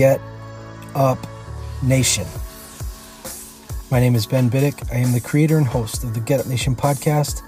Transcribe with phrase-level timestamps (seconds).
[0.00, 0.18] Get
[0.94, 1.18] Up
[1.82, 2.26] Nation.
[3.90, 4.90] My name is Ben Biddick.
[4.90, 7.42] I am the creator and host of the Get Up Nation podcast,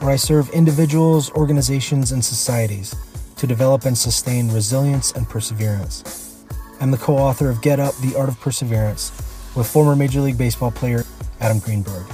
[0.00, 2.94] where I serve individuals, organizations, and societies
[3.38, 6.44] to develop and sustain resilience and perseverance.
[6.80, 9.10] I'm the co author of Get Up The Art of Perseverance
[9.56, 11.02] with former Major League Baseball player
[11.40, 12.06] Adam Greenberg.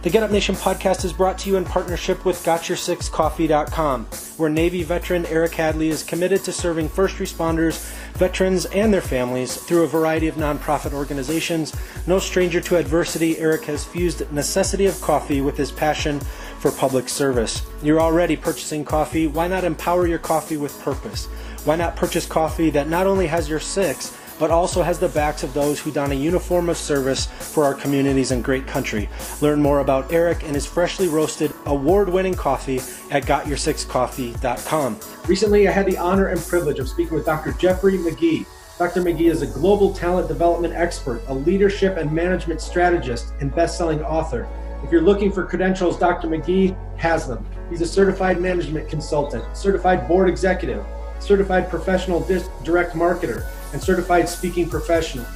[0.00, 4.04] The Get Up Nation podcast is brought to you in partnership with GotYourSixCoffee.com,
[4.36, 9.56] where Navy veteran Eric Hadley is committed to serving first responders, veterans, and their families
[9.56, 11.74] through a variety of nonprofit organizations.
[12.06, 16.20] No stranger to adversity, Eric has fused necessity of coffee with his passion
[16.60, 17.66] for public service.
[17.82, 19.26] You're already purchasing coffee.
[19.26, 21.26] Why not empower your coffee with purpose?
[21.64, 25.42] Why not purchase coffee that not only has your six, but also has the backs
[25.42, 29.08] of those who don a uniform of service for our communities and great country.
[29.40, 35.00] Learn more about Eric and his freshly roasted, award winning coffee at GotYourSixCoffee.com.
[35.26, 37.52] Recently, I had the honor and privilege of speaking with Dr.
[37.52, 38.46] Jeffrey Magee.
[38.78, 39.02] Dr.
[39.02, 44.02] Magee is a global talent development expert, a leadership and management strategist, and best selling
[44.02, 44.48] author.
[44.84, 46.28] If you're looking for credentials, Dr.
[46.28, 47.44] Magee has them.
[47.68, 50.86] He's a certified management consultant, certified board executive,
[51.18, 52.20] certified professional
[52.62, 55.26] direct marketer and certified speaking professional.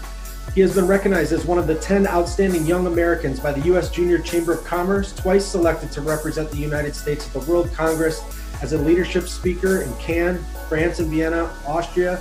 [0.54, 3.91] He has been recognized as one of the 10 outstanding young Americans by the U.S.
[3.91, 8.22] Junior Chamber of Commerce, twice selected to represent the United States at the World Congress
[8.62, 12.20] as a leadership speaker in Cannes, France, and Vienna, Austria,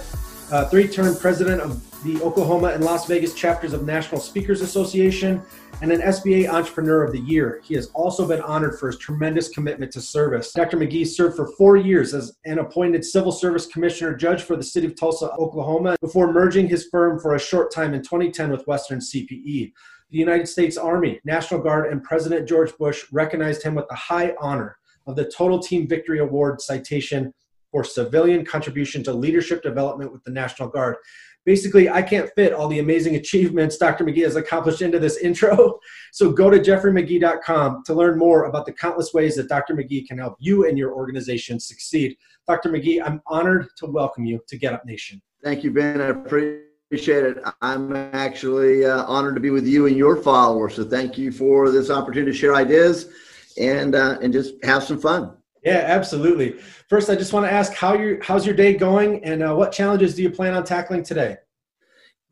[0.51, 5.41] uh, three term president of the Oklahoma and Las Vegas chapters of National Speakers Association,
[5.81, 7.61] and an SBA Entrepreneur of the Year.
[7.63, 10.51] He has also been honored for his tremendous commitment to service.
[10.51, 10.77] Dr.
[10.77, 14.87] Magee served for four years as an appointed Civil Service Commissioner Judge for the City
[14.87, 18.99] of Tulsa, Oklahoma, before merging his firm for a short time in 2010 with Western
[18.99, 19.71] CPE.
[20.09, 24.33] The United States Army, National Guard, and President George Bush recognized him with the high
[24.39, 27.33] honor of the Total Team Victory Award citation
[27.71, 30.97] for civilian contribution to leadership development with the National Guard
[31.45, 34.03] basically I can't fit all the amazing achievements Dr.
[34.03, 35.79] Magee has accomplished into this intro.
[36.11, 39.75] So go to jeffreymagee.com to learn more about the countless ways that Dr.
[39.75, 42.17] Magee can help you and your organization succeed.
[42.47, 42.69] Dr.
[42.69, 45.21] Magee, I'm honored to welcome you to Get Up Nation.
[45.43, 46.01] Thank you, Ben.
[46.01, 47.37] I appreciate it.
[47.61, 50.75] I'm actually uh, honored to be with you and your followers.
[50.75, 53.09] So thank you for this opportunity to share ideas
[53.57, 55.35] and uh, and just have some fun.
[55.63, 56.53] Yeah, absolutely.
[56.89, 59.71] First, I just want to ask how your how's your day going, and uh, what
[59.71, 61.37] challenges do you plan on tackling today?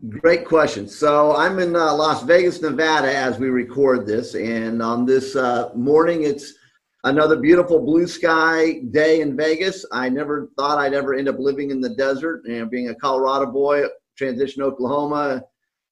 [0.08, 0.88] Great question.
[0.88, 5.70] So I'm in uh, Las Vegas, Nevada, as we record this, and on this uh,
[5.76, 6.54] morning, it's
[7.04, 9.86] another beautiful blue sky day in Vegas.
[9.92, 13.52] I never thought I'd ever end up living in the desert, and being a Colorado
[13.52, 13.84] boy,
[14.18, 15.44] transition Oklahoma,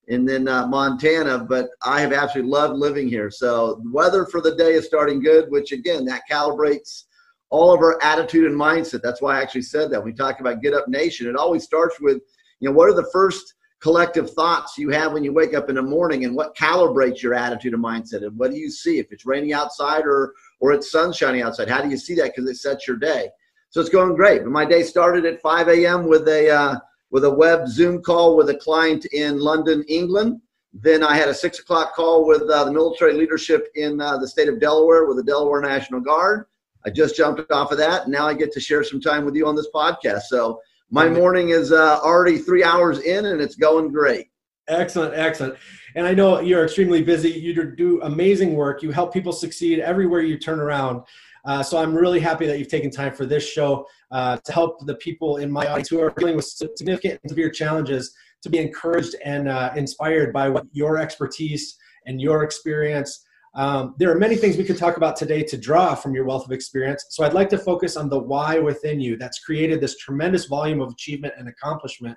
[0.09, 1.37] and then uh, Montana.
[1.37, 3.29] But I have absolutely loved living here.
[3.29, 7.03] So the weather for the day is starting good, which again that calibrates
[7.49, 9.01] all of our attitude and mindset.
[9.01, 10.03] That's why I actually said that.
[10.03, 12.21] We talk about Get Up Nation, it always starts with,
[12.59, 15.75] you know, what are the first collective thoughts you have when you wake up in
[15.75, 18.97] the morning and what calibrates your attitude and mindset and what do you see?
[18.97, 22.33] If it's raining outside or or it's sun shining outside how do you see that?
[22.35, 23.29] Because it sets your day.
[23.69, 24.43] So it's going great.
[24.43, 26.79] But my day started at 5 a.m with a uh,
[27.11, 30.41] with a web zoom call with a client in london england.
[30.73, 34.27] Then i had a six o'clock call with uh, the military leadership in uh, the
[34.27, 36.45] state of delaware with the delaware national guard
[36.87, 38.03] I just jumped off of that.
[38.03, 40.21] And now I get to share some time with you on this podcast.
[40.29, 44.27] So my morning is uh, already three hours in and it's going great.
[44.69, 45.55] Excellent, excellent.
[45.95, 47.29] And I know you're extremely busy.
[47.29, 48.81] You do amazing work.
[48.83, 51.01] You help people succeed everywhere you turn around.
[51.43, 54.85] Uh, so I'm really happy that you've taken time for this show uh, to help
[54.85, 58.59] the people in my audience who are dealing with significant and severe challenges to be
[58.59, 61.75] encouraged and uh, inspired by what your expertise
[62.05, 63.25] and your experience
[63.57, 66.45] um, there are many things we could talk about today to draw from your wealth
[66.45, 67.03] of experience.
[67.09, 70.79] So I'd like to focus on the why within you that's created this tremendous volume
[70.79, 72.15] of achievement and accomplishment.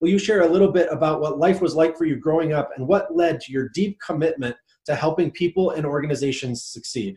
[0.00, 2.68] will you share a little bit about what life was like for you growing up
[2.76, 4.54] and what led to your deep commitment
[4.84, 7.16] to helping people and organizations succeed?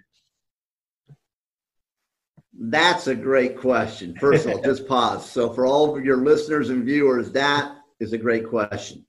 [2.57, 4.15] That's a great question.
[4.17, 5.29] First of all, just pause.
[5.29, 9.05] So, for all of your listeners and viewers, that is a great question.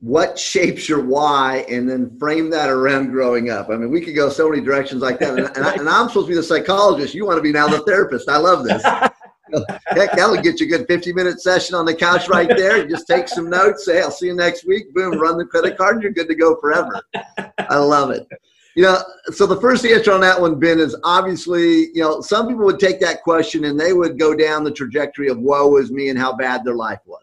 [0.00, 3.70] What shapes your why, and then frame that around growing up?
[3.70, 5.38] I mean, we could go so many directions like that.
[5.38, 7.14] And, and, I, am supposed to be the psychologist.
[7.14, 8.28] You want to be now the therapist.
[8.28, 8.82] I love this.
[9.86, 12.78] Heck, that'll get you a good 50 minute session on the couch right there.
[12.78, 14.92] You just take some notes, say, I'll see you next week.
[14.92, 17.00] Boom, run the credit card, you're good to go forever.
[17.58, 18.26] I love it.
[18.74, 18.98] You know,
[19.32, 22.78] so the first answer on that one, Ben, is obviously, you know, some people would
[22.78, 26.18] take that question and they would go down the trajectory of woe is me and
[26.18, 27.22] how bad their life was.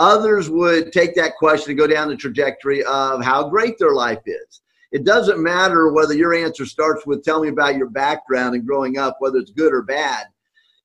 [0.00, 4.22] Others would take that question and go down the trajectory of how great their life
[4.24, 4.62] is.
[4.92, 8.98] It doesn't matter whether your answer starts with tell me about your background and growing
[8.98, 10.24] up, whether it's good or bad.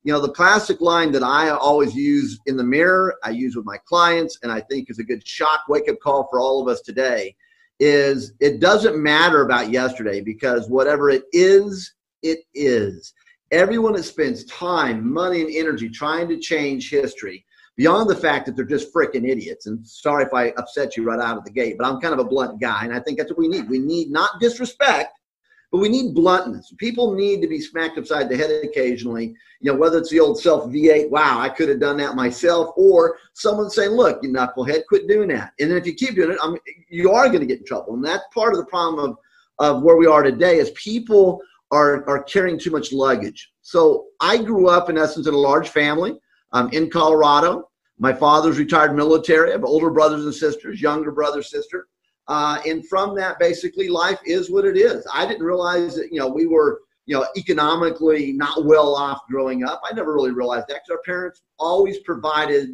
[0.03, 3.65] You know, the classic line that I always use in the mirror, I use with
[3.65, 6.67] my clients, and I think is a good shock wake up call for all of
[6.67, 7.35] us today
[7.79, 13.13] is it doesn't matter about yesterday because whatever it is, it is.
[13.51, 17.45] Everyone that spends time, money, and energy trying to change history,
[17.77, 21.19] beyond the fact that they're just freaking idiots, and sorry if I upset you right
[21.19, 23.29] out of the gate, but I'm kind of a blunt guy, and I think that's
[23.29, 23.69] what we need.
[23.69, 25.19] We need not disrespect,
[25.71, 26.73] but we need bluntness.
[26.77, 30.39] People need to be smacked upside the head occasionally, you know, whether it's the old
[30.39, 34.85] self V8, wow, I could have done that myself, or someone saying, look, you knucklehead,
[34.87, 35.51] quit doing that.
[35.59, 37.65] And then if you keep doing it, I mean, you are going to get in
[37.65, 37.95] trouble.
[37.95, 39.17] And that's part of the problem of,
[39.59, 41.41] of where we are today is people
[41.71, 43.51] are, are carrying too much luggage.
[43.61, 46.19] So I grew up, in essence, in a large family
[46.51, 47.69] um, in Colorado.
[47.97, 49.49] My father's retired military.
[49.49, 51.87] I have older brothers and sisters, younger brother, sister.
[52.27, 55.05] Uh, and from that, basically, life is what it is.
[55.13, 59.63] I didn't realize that, you know, we were, you know, economically not well off growing
[59.63, 59.81] up.
[59.89, 62.69] I never really realized that because our parents always provided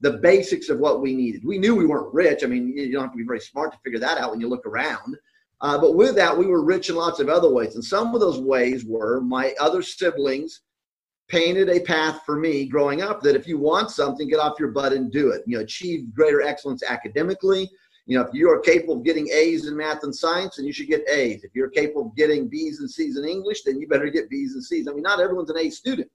[0.00, 1.44] the basics of what we needed.
[1.44, 2.42] We knew we weren't rich.
[2.42, 4.48] I mean, you don't have to be very smart to figure that out when you
[4.48, 5.16] look around.
[5.60, 7.74] Uh, but with that, we were rich in lots of other ways.
[7.74, 10.60] And some of those ways were my other siblings
[11.28, 14.70] painted a path for me growing up that if you want something, get off your
[14.70, 15.42] butt and do it.
[15.46, 17.70] You know, achieve greater excellence academically,
[18.06, 20.72] you know, if you are capable of getting A's in math and science, then you
[20.72, 21.42] should get A's.
[21.42, 24.54] If you're capable of getting B's and C's in English, then you better get B's
[24.54, 24.86] and C's.
[24.86, 26.10] I mean, not everyone's an A student.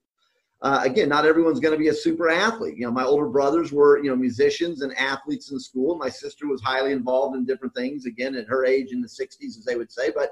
[0.62, 2.76] Uh, again, not everyone's going to be a super athlete.
[2.78, 5.96] You know, my older brothers were, you know, musicians and athletes in school.
[5.96, 9.58] My sister was highly involved in different things, again, at her age in the 60s,
[9.58, 10.12] as they would say.
[10.14, 10.32] But,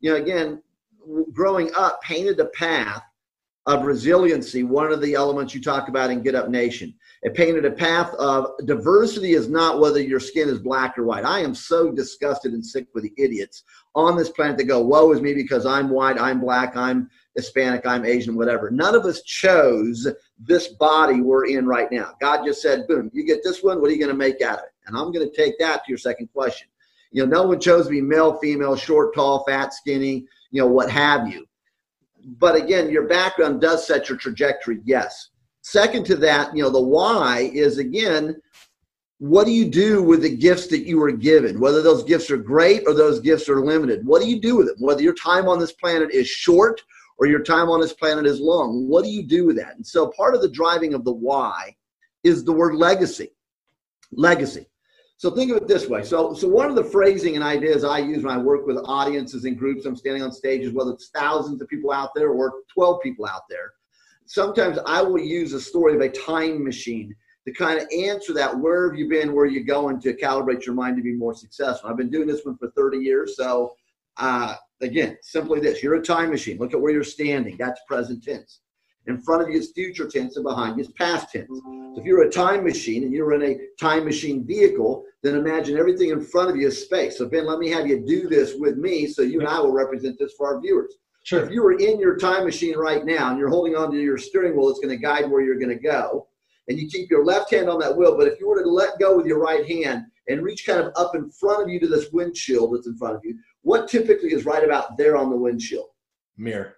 [0.00, 0.62] you know, again,
[1.32, 3.02] growing up painted a path
[3.66, 6.94] of resiliency, one of the elements you talk about in Get Up Nation.
[7.22, 11.24] It painted a path of diversity is not whether your skin is black or white.
[11.24, 13.64] I am so disgusted and sick with the idiots
[13.96, 17.84] on this planet that go, woe is me because I'm white, I'm black, I'm Hispanic,
[17.84, 18.70] I'm Asian, whatever.
[18.70, 20.06] None of us chose
[20.38, 22.14] this body we're in right now.
[22.20, 24.58] God just said, boom, you get this one, what are you going to make out
[24.58, 24.72] of it?
[24.86, 26.68] And I'm going to take that to your second question.
[27.10, 30.68] You know, no one chose to be male, female, short, tall, fat, skinny, you know,
[30.68, 31.46] what have you
[32.26, 35.30] but again, your background does set your trajectory, yes.
[35.62, 38.36] Second to that, you know, the why is again,
[39.18, 41.60] what do you do with the gifts that you were given?
[41.60, 44.66] Whether those gifts are great or those gifts are limited, what do you do with
[44.66, 44.76] them?
[44.80, 46.82] Whether your time on this planet is short
[47.18, 49.76] or your time on this planet is long, what do you do with that?
[49.76, 51.74] And so part of the driving of the why
[52.24, 53.30] is the word legacy.
[54.12, 54.66] Legacy.
[55.18, 56.02] So think of it this way.
[56.02, 59.44] So, so one of the phrasing and ideas I use when I work with audiences
[59.46, 63.00] and groups, I'm standing on stages, whether it's thousands of people out there or 12
[63.02, 63.72] people out there.
[64.26, 67.14] Sometimes I will use a story of a time machine
[67.46, 68.58] to kind of answer that.
[68.58, 69.32] Where have you been?
[69.32, 71.88] Where are you going to calibrate your mind to be more successful?
[71.88, 73.36] I've been doing this one for 30 years.
[73.36, 73.72] So,
[74.18, 76.58] uh, again, simply this: you're a time machine.
[76.58, 77.56] Look at where you're standing.
[77.56, 78.60] That's present tense.
[79.06, 81.48] In front of you is future tense, and behind you is past tense.
[81.48, 85.78] So if you're a time machine and you're in a time machine vehicle, then imagine
[85.78, 87.16] everything in front of you is space.
[87.16, 89.72] So Ben, let me have you do this with me, so you and I will
[89.72, 90.94] represent this for our viewers.
[91.22, 91.44] Sure.
[91.44, 94.18] If you were in your time machine right now and you're holding on to your
[94.18, 96.26] steering wheel, it's going to guide where you're going to go,
[96.68, 98.16] and you keep your left hand on that wheel.
[98.16, 100.92] But if you were to let go with your right hand and reach kind of
[100.96, 104.32] up in front of you to this windshield that's in front of you, what typically
[104.32, 105.88] is right about there on the windshield?
[106.36, 106.76] Mirror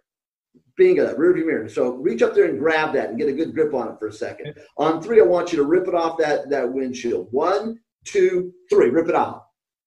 [0.78, 1.68] bingo, that uh, rearview mirror.
[1.68, 4.06] So reach up there and grab that and get a good grip on it for
[4.06, 4.54] a second.
[4.78, 7.28] On three, I want you to rip it off that, that windshield.
[7.30, 9.42] One, two, three, rip it off.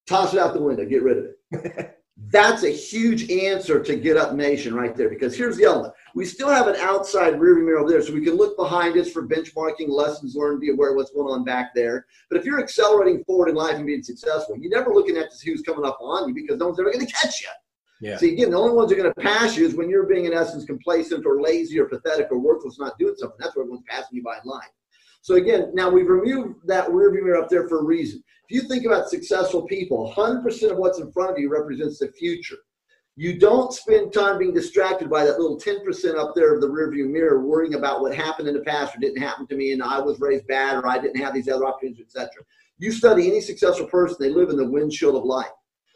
[0.06, 1.98] Toss it out the window, get rid of it.
[2.28, 5.94] That's a huge answer to Get Up Nation right there because here's the element.
[6.14, 9.10] We still have an outside rearview mirror over there, so we can look behind us
[9.10, 12.06] for benchmarking, lessons learned, be aware of what's going on back there.
[12.30, 15.36] But if you're accelerating forward in life and being successful, you're never looking at to
[15.36, 17.48] see who's coming up on you because no one's ever going to catch you.
[18.02, 18.16] Yeah.
[18.16, 20.24] See, again, the only ones that are going to pass you is when you're being,
[20.24, 23.36] in essence, complacent or lazy or pathetic or worthless, not doing something.
[23.38, 24.68] That's where everyone's passing you by in life.
[25.20, 28.20] So again, now we've removed that rearview mirror up there for a reason.
[28.48, 32.08] If you think about successful people, 100% of what's in front of you represents the
[32.08, 32.56] future.
[33.14, 37.08] You don't spend time being distracted by that little 10% up there of the rearview
[37.08, 40.00] mirror, worrying about what happened in the past or didn't happen to me, and I
[40.00, 42.30] was raised bad or I didn't have these other opportunities, etc.
[42.78, 45.46] You study any successful person, they live in the windshield of life.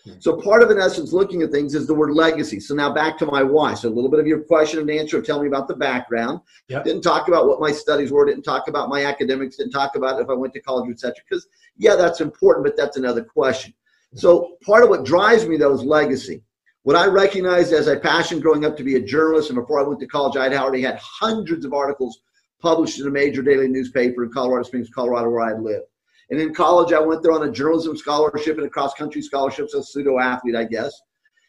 [0.07, 0.21] Mm-hmm.
[0.21, 2.61] So part of, in essence, looking at things is the word legacy.
[2.61, 3.75] So now back to my why.
[3.75, 6.41] So a little bit of your question and answer Tell me about the background.
[6.69, 6.85] Yep.
[6.85, 8.25] Didn't talk about what my studies were.
[8.25, 9.57] Didn't talk about my academics.
[9.57, 11.15] Didn't talk about if I went to college, etc.
[11.29, 13.73] Because yeah, that's important, but that's another question.
[13.73, 14.19] Mm-hmm.
[14.19, 16.43] So part of what drives me though is legacy.
[16.85, 19.83] What I recognized as a passion growing up to be a journalist, and before I
[19.83, 22.21] went to college, I'd already had hundreds of articles
[22.61, 25.87] published in a major daily newspaper in Colorado Springs, Colorado, where I lived.
[26.31, 29.71] And in college, I went there on a journalism scholarship and a cross country scholarship,
[29.71, 31.01] so pseudo athlete, I guess.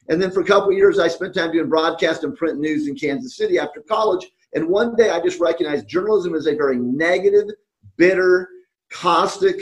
[0.09, 2.95] And then for a couple years, I spent time doing broadcast and print news in
[2.95, 4.27] Kansas City after college.
[4.53, 7.47] And one day I just recognized journalism is a very negative,
[7.97, 8.49] bitter,
[8.89, 9.59] caustic,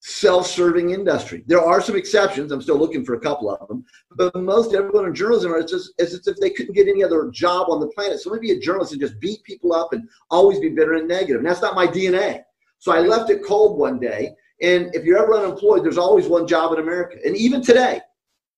[0.00, 1.44] self serving industry.
[1.46, 2.52] There are some exceptions.
[2.52, 3.84] I'm still looking for a couple of them.
[4.10, 7.70] But most everyone in journalism is just as if they couldn't get any other job
[7.70, 8.20] on the planet.
[8.20, 11.38] So maybe a journalist and just beat people up and always be bitter and negative.
[11.38, 12.42] And that's not my DNA.
[12.78, 16.46] So I left it cold one day and if you're ever unemployed, there's always one
[16.46, 17.18] job in America.
[17.24, 18.00] And even today,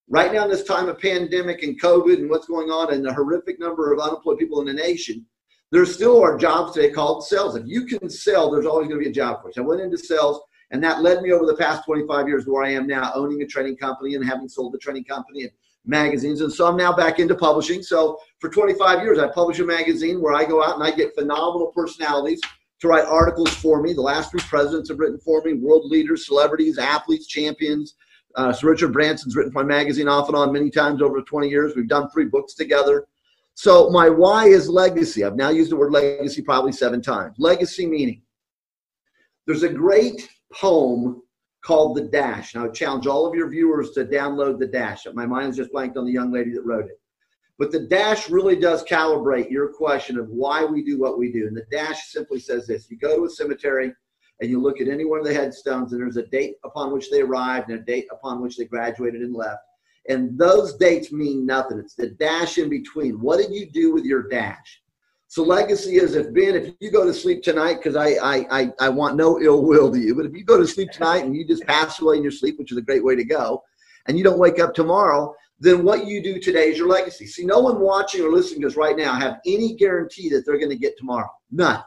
[0.08, 3.12] right now in this time of pandemic and COVID and what's going on and the
[3.12, 5.24] horrific number of unemployed people in the nation,
[5.72, 7.56] there still are jobs today called sales.
[7.56, 9.54] If you can sell, there's always going to be a job for you.
[9.54, 12.52] So I went into sales, and that led me over the past 25 years to
[12.52, 15.50] where I am now, owning a training company and having sold the training company and
[15.86, 16.42] magazines.
[16.42, 17.82] And so I'm now back into publishing.
[17.82, 21.14] So for 25 years, I publish a magazine where I go out and I get
[21.14, 22.40] phenomenal personalities
[22.84, 23.94] to write articles for me.
[23.94, 27.94] The last three presidents have written for me world leaders, celebrities, athletes, champions.
[28.34, 31.48] Uh, Sir Richard Branson's written for my magazine off and on many times over 20
[31.48, 31.74] years.
[31.74, 33.06] We've done three books together.
[33.54, 35.24] So my why is legacy.
[35.24, 37.36] I've now used the word legacy probably seven times.
[37.38, 38.20] Legacy meaning
[39.46, 41.22] there's a great poem
[41.64, 42.54] called The Dash.
[42.54, 45.06] Now I would challenge all of your viewers to download The Dash.
[45.14, 47.00] My mind is just blanked on the young lady that wrote it.
[47.58, 51.46] But the dash really does calibrate your question of why we do what we do.
[51.46, 53.92] And the dash simply says this you go to a cemetery
[54.40, 57.10] and you look at any one of the headstones, and there's a date upon which
[57.10, 59.60] they arrived and a date upon which they graduated and left.
[60.08, 61.78] And those dates mean nothing.
[61.78, 63.20] It's the dash in between.
[63.20, 64.82] What did you do with your dash?
[65.28, 68.72] So legacy is if Ben, if you go to sleep tonight, because I, I I
[68.80, 71.34] I want no ill will to you, but if you go to sleep tonight and
[71.34, 73.62] you just pass away in your sleep, which is a great way to go,
[74.06, 77.26] and you don't wake up tomorrow, then what you do today is your legacy.
[77.26, 80.58] See, no one watching or listening to us right now have any guarantee that they're
[80.58, 81.30] going to get tomorrow.
[81.50, 81.82] None.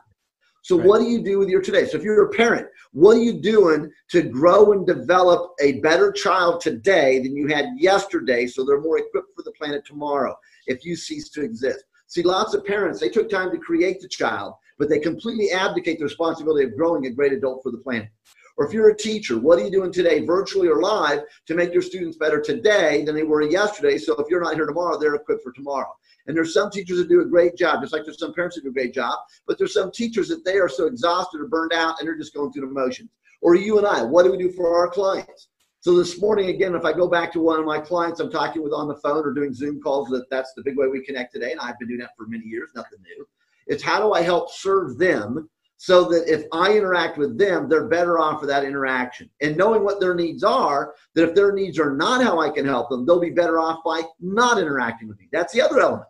[0.64, 0.88] So right.
[0.88, 1.86] what do you do with your today?
[1.86, 6.12] So if you're a parent, what are you doing to grow and develop a better
[6.12, 10.84] child today than you had yesterday so they're more equipped for the planet tomorrow if
[10.84, 11.86] you cease to exist?
[12.08, 16.00] See, lots of parents, they took time to create the child, but they completely abdicate
[16.00, 18.10] the responsibility of growing a great adult for the planet.
[18.58, 21.72] Or if you're a teacher, what are you doing today, virtually or live, to make
[21.72, 23.98] your students better today than they were yesterday?
[23.98, 25.96] So if you're not here tomorrow, they're equipped for tomorrow.
[26.26, 28.64] And there's some teachers that do a great job, just like there's some parents that
[28.64, 31.72] do a great job, but there's some teachers that they are so exhausted or burned
[31.74, 33.10] out and they're just going through the motions.
[33.42, 35.50] Or you and I, what do we do for our clients?
[35.80, 38.64] So this morning, again, if I go back to one of my clients I'm talking
[38.64, 41.34] with on the phone or doing Zoom calls, that that's the big way we connect
[41.34, 43.28] today, and I've been doing that for many years, nothing new.
[43.68, 47.88] It's how do I help serve them so that if I interact with them, they're
[47.88, 49.30] better off for that interaction.
[49.42, 52.66] And knowing what their needs are, that if their needs are not how I can
[52.66, 55.28] help them, they'll be better off by not interacting with me.
[55.32, 56.08] That's the other element.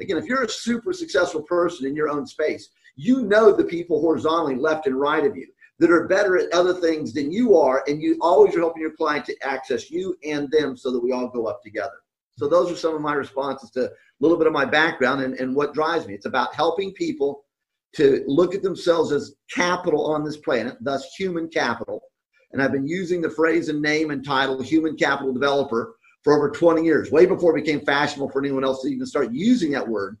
[0.00, 4.00] Again, if you're a super successful person in your own space, you know the people
[4.00, 5.46] horizontally left and right of you
[5.78, 8.96] that are better at other things than you are, and you always are helping your
[8.96, 12.02] client to access you and them so that we all go up together.
[12.38, 15.34] So those are some of my responses to a little bit of my background and,
[15.34, 16.14] and what drives me.
[16.14, 17.44] It's about helping people
[17.96, 22.02] to look at themselves as capital on this planet, thus human capital.
[22.52, 26.50] And I've been using the phrase and name and title human capital developer for over
[26.50, 29.86] 20 years, way before it became fashionable for anyone else to even start using that
[29.86, 30.18] word.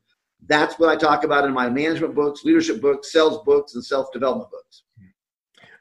[0.48, 4.12] That's what I talk about in my management books, leadership books, sales books, and self
[4.12, 4.84] development books.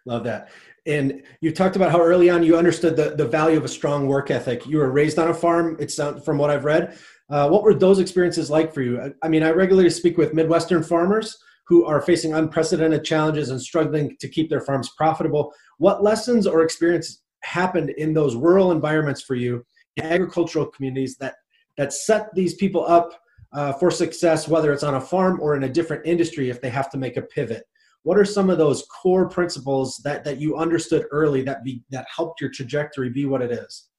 [0.05, 0.49] Love that.
[0.87, 4.07] And you talked about how early on you understood the, the value of a strong
[4.07, 4.65] work ethic.
[4.67, 6.97] You were raised on a farm, it's from what I've read.
[7.29, 9.01] Uh, what were those experiences like for you?
[9.01, 11.37] I, I mean, I regularly speak with Midwestern farmers
[11.67, 15.51] who are facing unprecedented challenges and struggling to keep their farms profitable.
[15.77, 19.65] What lessons or experiences happened in those rural environments for you,
[20.01, 21.35] agricultural communities that
[21.77, 23.19] that set these people up
[23.53, 26.69] uh, for success, whether it's on a farm or in a different industry, if they
[26.69, 27.63] have to make a pivot?
[28.03, 32.05] What are some of those core principles that that you understood early that be that
[32.13, 33.89] helped your trajectory be what it is?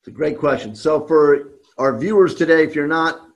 [0.00, 0.74] It's a great question.
[0.74, 3.31] So for our viewers today, if you're not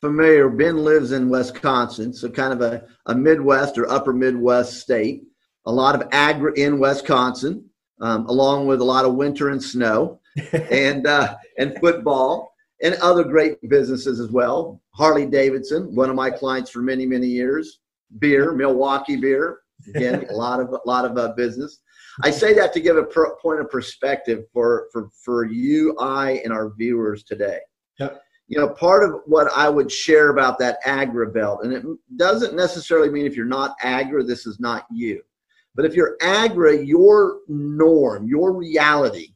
[0.00, 5.22] familiar, Ben lives in Wisconsin, so kind of a, a Midwest or upper Midwest state.
[5.66, 7.64] a lot of agri in Wisconsin,
[8.00, 10.20] um, along with a lot of winter and snow,
[10.70, 12.52] and uh, and football
[12.82, 14.80] and other great businesses as well.
[14.94, 17.80] Harley Davidson, one of my clients for many many years.
[18.20, 19.58] Beer, Milwaukee beer,
[19.94, 21.80] again a lot of a lot of uh, business.
[22.22, 26.40] I say that to give a per- point of perspective for for for you, I,
[26.44, 27.58] and our viewers today.
[27.98, 28.22] Yep.
[28.48, 31.84] You know, part of what I would share about that agra belt, and it
[32.16, 35.22] doesn't necessarily mean if you're not agra, this is not you.
[35.74, 39.34] But if you're agra, your norm, your reality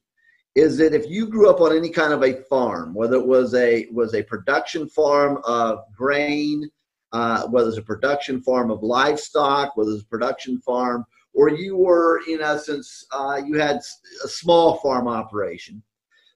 [0.54, 3.54] is that if you grew up on any kind of a farm, whether it was
[3.54, 6.68] a was a production farm of grain,
[7.12, 11.76] uh, whether it's a production farm of livestock, whether it's a production farm, or you
[11.76, 13.76] were in essence uh, you had
[14.24, 15.82] a small farm operation,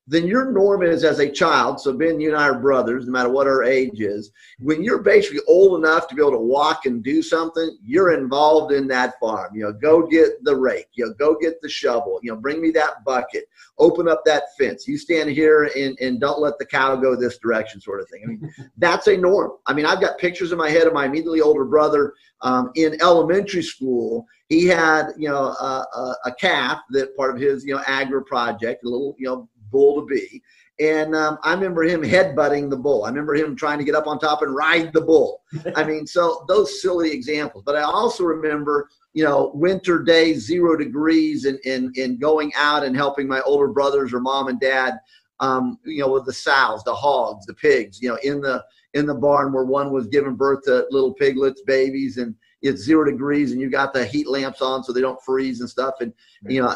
[0.06, 1.80] then your norm is as a child.
[1.80, 4.30] So Ben, you and I are brothers, no matter what our age is.
[4.60, 8.72] When you're basically old enough to be able to walk and do something, you're involved
[8.72, 9.56] in that farm.
[9.56, 10.86] You know, go get the rake.
[10.94, 12.20] You know, go get the shovel.
[12.22, 13.48] You know, bring me that bucket.
[13.78, 14.86] Open up that fence.
[14.86, 18.22] You stand here and, and don't let the cow go this direction, sort of thing.
[18.24, 19.52] I mean, that's a norm.
[19.66, 23.00] I mean, I've got pictures in my head of my immediately older brother um, in
[23.02, 24.26] elementary school.
[24.48, 28.84] He had, you know, a, a, calf that part of his, you know, agri project,
[28.84, 30.42] a little, you know, bull to be.
[30.78, 33.04] And um, I remember him headbutting the bull.
[33.04, 35.42] I remember him trying to get up on top and ride the bull.
[35.74, 37.62] I mean, so those silly examples.
[37.64, 42.84] But I also remember, you know, winter days, zero degrees, and, and, and going out
[42.84, 44.98] and helping my older brothers or mom and dad,
[45.40, 48.62] um, you know, with the sows, the hogs, the pigs, you know, in the
[48.94, 53.04] in the barn where one was giving birth to little piglets, babies, and it's zero
[53.04, 55.94] degrees, and you got the heat lamps on so they don't freeze and stuff.
[56.00, 56.12] And
[56.48, 56.74] you know,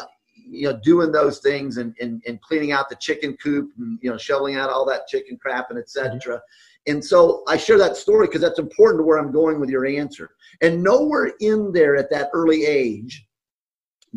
[0.51, 4.11] you know, doing those things and, and, and cleaning out the chicken coop and, you
[4.11, 6.19] know, shoveling out all that chicken crap and etc.
[6.19, 6.91] Mm-hmm.
[6.91, 9.85] And so I share that story because that's important to where I'm going with your
[9.85, 10.31] answer.
[10.61, 13.25] And nowhere in there at that early age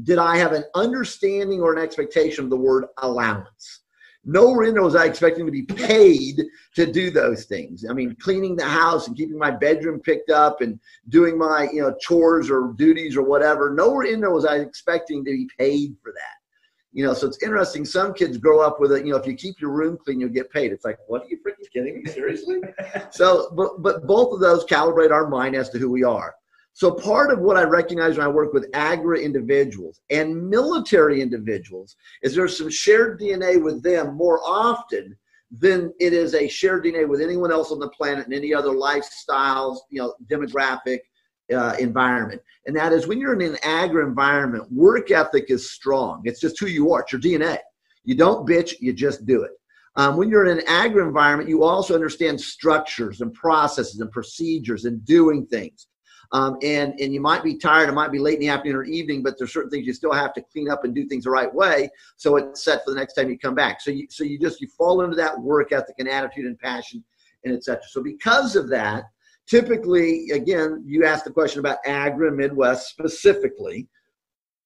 [0.03, 3.84] did I have an understanding or an expectation of the word allowance.
[4.25, 6.43] Nowhere in there was I expecting to be paid
[6.77, 7.85] to do those things.
[7.89, 11.83] I mean, cleaning the house and keeping my bedroom picked up and doing my, you
[11.83, 13.75] know, chores or duties or whatever.
[13.75, 16.45] Nowhere in there was I expecting to be paid for that.
[16.93, 17.85] You know, so it's interesting.
[17.85, 19.05] Some kids grow up with it.
[19.05, 20.71] You know, if you keep your room clean, you'll get paid.
[20.71, 22.11] It's like, what are you freaking kidding me?
[22.11, 22.61] Seriously?
[23.11, 26.37] so, but but both of those calibrate our mind as to who we are.
[26.75, 31.95] So part of what I recognize when I work with agri individuals and military individuals
[32.23, 35.17] is there's some shared DNA with them more often
[35.57, 38.71] than it is a shared DNA with anyone else on the planet and any other
[38.71, 40.99] lifestyles, you know, demographic
[41.55, 42.43] uh, environment.
[42.67, 46.23] And that is when you're in an agri environment, work ethic is strong.
[46.25, 47.03] It's just who you are.
[47.03, 47.59] It's your DNA.
[48.03, 49.53] You don't bitch, you just do it.
[49.95, 54.87] Um, when you're in an agri environment, you also understand structures and processes and procedures
[54.87, 55.87] and doing things.
[56.33, 58.85] Um, and and you might be tired, it might be late in the afternoon or
[58.85, 61.31] evening, but there's certain things you still have to clean up and do things the
[61.31, 63.81] right way, so it's set for the next time you come back.
[63.81, 67.05] So you so you just you fall into that work ethic and attitude and passion
[67.45, 67.83] and etc.
[67.91, 69.05] So because of that,
[69.47, 73.89] typically, again, you asked the question about Agri Midwest specifically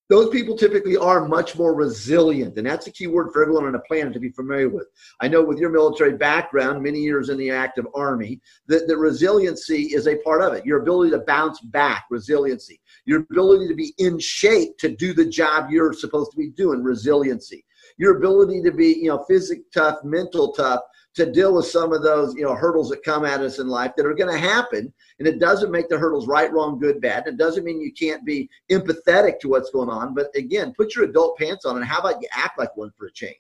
[0.09, 2.57] those people typically are much more resilient.
[2.57, 4.87] And that's a key word for everyone on the planet to be familiar with.
[5.21, 9.95] I know with your military background, many years in the active army, that, that resiliency
[9.95, 10.65] is a part of it.
[10.65, 12.81] Your ability to bounce back, resiliency.
[13.05, 16.83] Your ability to be in shape to do the job you're supposed to be doing,
[16.83, 17.65] resiliency.
[17.99, 20.81] Your ability to be, you know, physical tough, mental tough,
[21.19, 23.93] to deal with some of those you know hurdles that come at us in life
[23.97, 24.93] that are going to happen.
[25.19, 27.27] And it doesn't make the hurdles right wrong good bad.
[27.27, 30.15] It doesn't mean you can't be empathetic to what's going on.
[30.15, 33.07] But again put your adult pants on and how about you act like one for
[33.07, 33.37] a change?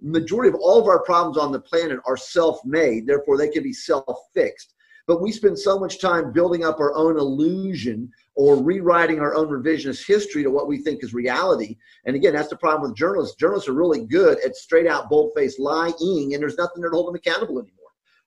[0.00, 3.06] Majority of all of our problems on the planet are self-made.
[3.06, 4.74] Therefore they can be self-fixed.
[5.06, 9.48] But we spend so much time building up our own illusion or rewriting our own
[9.48, 11.76] revisionist history to what we think is reality.
[12.06, 13.36] And again, that's the problem with journalists.
[13.36, 16.96] Journalists are really good at straight out, bold faced lying, and there's nothing there to
[16.96, 17.78] hold them accountable anymore.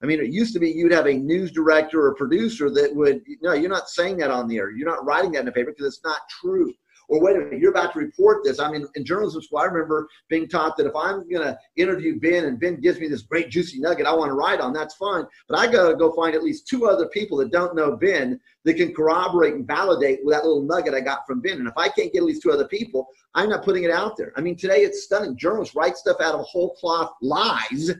[0.03, 3.21] I mean, it used to be you'd have a news director or producer that would,
[3.41, 4.69] no, you're not saying that on the air.
[4.69, 6.73] You're not writing that in the paper because it's not true
[7.09, 8.59] or wait a minute, you're about to report this.
[8.59, 12.19] I mean, in journalism school, I remember being taught that if I'm going to interview
[12.19, 14.95] Ben and Ben gives me this great juicy nugget I want to write on, that's
[14.95, 15.25] fine.
[15.47, 18.39] But I got to go find at least two other people that don't know Ben
[18.63, 21.59] that can corroborate and validate that little nugget I got from Ben.
[21.59, 24.17] And if I can't get at least two other people, I'm not putting it out
[24.17, 24.33] there.
[24.35, 25.37] I mean, today it's stunning.
[25.37, 27.91] Journalists write stuff out of whole cloth lies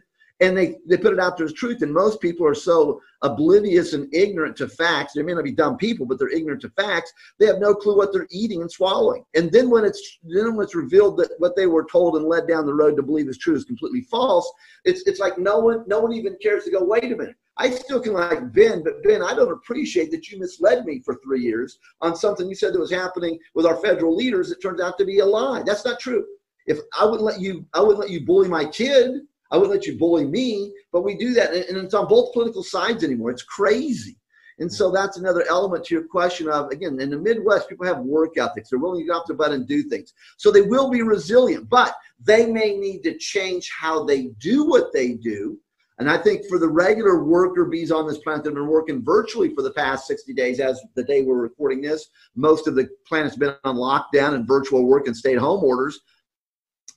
[0.42, 1.82] and they, they put it out there as truth.
[1.82, 5.14] And most people are so oblivious and ignorant to facts.
[5.14, 7.14] They may not be dumb people, but they're ignorant to facts.
[7.40, 9.24] They have no clue what they're eating and swallowing.
[9.34, 12.48] And then when it's then when it's revealed that what they were told and led
[12.48, 14.52] down the road to believe is true is completely false,
[14.84, 17.36] it's it's like no one no one even cares to go, wait a minute.
[17.58, 21.16] I still can like Ben, but Ben, I don't appreciate that you misled me for
[21.24, 24.52] three years on something you said that was happening with our federal leaders.
[24.52, 25.64] It turns out to be a lie.
[25.66, 26.26] That's not true.
[26.68, 29.22] If I wouldn't let you, I wouldn't let you bully my kid.
[29.52, 30.74] I wouldn't let you bully me.
[30.92, 33.32] But we do that, and it's on both political sides anymore.
[33.32, 34.18] It's crazy.
[34.60, 34.96] And so mm-hmm.
[34.96, 38.70] that's another element to your question of again in the Midwest, people have work ethics.
[38.70, 40.14] They're willing to get off their butt and do things.
[40.38, 44.94] So they will be resilient, but they may need to change how they do what
[44.94, 45.60] they do.
[45.98, 49.04] And I think for the regular worker bees on this planet that have been working
[49.04, 52.90] virtually for the past 60 days, as the day we're recording this, most of the
[53.08, 56.02] planet's been on lockdown and virtual work and stay-at-home orders.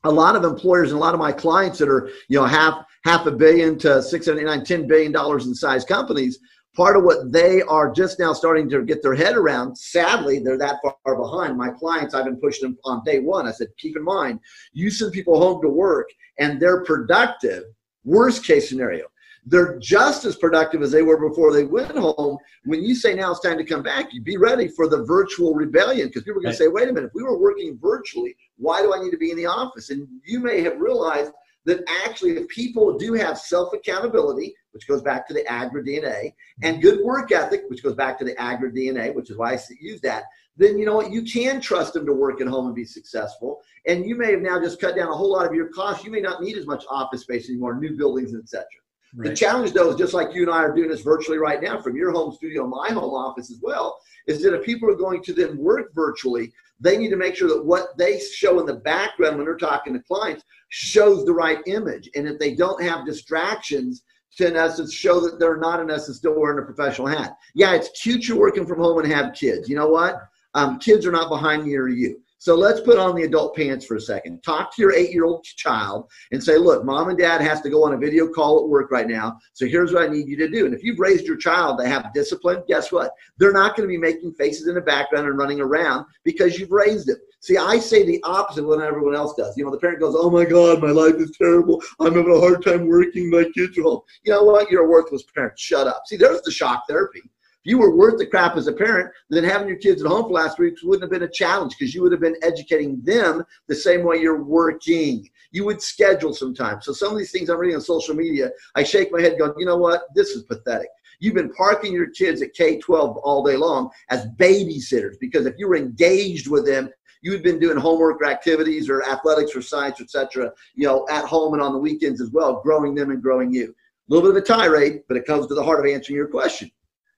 [0.04, 2.84] A lot of employers and a lot of my clients that are, you know, half
[3.04, 6.38] half a billion to six, eight, nine, ten billion dollars in size companies,
[6.76, 9.76] part of what they are just now starting to get their head around.
[9.76, 11.56] Sadly, they're that far behind.
[11.56, 13.48] My clients, I've been pushing them on day one.
[13.48, 14.38] I said, keep in mind,
[14.72, 17.64] you send people home to work and they're productive.
[18.04, 19.06] Worst case scenario,
[19.48, 22.36] they're just as productive as they were before they went home.
[22.64, 25.54] When you say now it's time to come back, you be ready for the virtual
[25.54, 26.58] rebellion because people are going right.
[26.58, 29.16] to say, wait a minute, if we were working virtually, why do I need to
[29.16, 29.90] be in the office?
[29.90, 31.32] And you may have realized
[31.64, 36.82] that actually if people do have self-accountability, which goes back to the agri DNA, and
[36.82, 40.00] good work ethic, which goes back to the agri DNA, which is why I use
[40.02, 40.24] that,
[40.56, 41.12] then you know what?
[41.12, 43.62] You can trust them to work at home and be successful.
[43.86, 46.04] And you may have now just cut down a whole lot of your costs.
[46.04, 48.66] You may not need as much office space anymore, new buildings, etc.
[49.14, 49.30] Right.
[49.30, 51.80] The challenge, though, is just like you and I are doing this virtually right now
[51.80, 55.22] from your home studio, my home office as well, is that if people are going
[55.22, 58.74] to then work virtually, they need to make sure that what they show in the
[58.74, 62.10] background when they're talking to clients shows the right image.
[62.14, 64.04] And if they don't have distractions,
[64.36, 67.36] to in essence show that they're not in essence still wearing a professional hat.
[67.54, 69.68] Yeah, it's cute you're working from home and have kids.
[69.68, 70.20] You know what?
[70.54, 72.20] Um, kids are not behind me or you.
[72.40, 74.42] So let's put on the adult pants for a second.
[74.44, 77.70] Talk to your eight year old child and say, look, mom and dad has to
[77.70, 79.38] go on a video call at work right now.
[79.54, 80.64] So here's what I need you to do.
[80.64, 83.10] And if you've raised your child to have discipline, guess what?
[83.38, 86.70] They're not going to be making faces in the background and running around because you've
[86.70, 87.16] raised them.
[87.40, 89.56] See, I say the opposite of what everyone else does.
[89.56, 91.82] You know, the parent goes, oh my God, my life is terrible.
[92.00, 93.30] I'm having a hard time working.
[93.30, 94.00] My kids are home.
[94.24, 94.70] You know what?
[94.70, 95.58] You're a worthless parent.
[95.58, 96.02] Shut up.
[96.06, 97.22] See, there's the shock therapy
[97.64, 100.32] you were worth the crap as a parent, then having your kids at home for
[100.32, 103.74] last week wouldn't have been a challenge because you would have been educating them the
[103.74, 105.28] same way you're working.
[105.50, 106.80] You would schedule some time.
[106.80, 109.52] So some of these things I'm reading on social media, I shake my head going,
[109.58, 110.02] you know what?
[110.14, 110.88] This is pathetic.
[111.20, 115.68] You've been parking your kids at K-12 all day long as babysitters because if you
[115.68, 116.90] were engaged with them,
[117.22, 121.24] you had been doing homework or activities or athletics or science, etc., you know, at
[121.24, 123.64] home and on the weekends as well, growing them and growing you.
[123.64, 126.28] A little bit of a tirade, but it comes to the heart of answering your
[126.28, 126.70] question.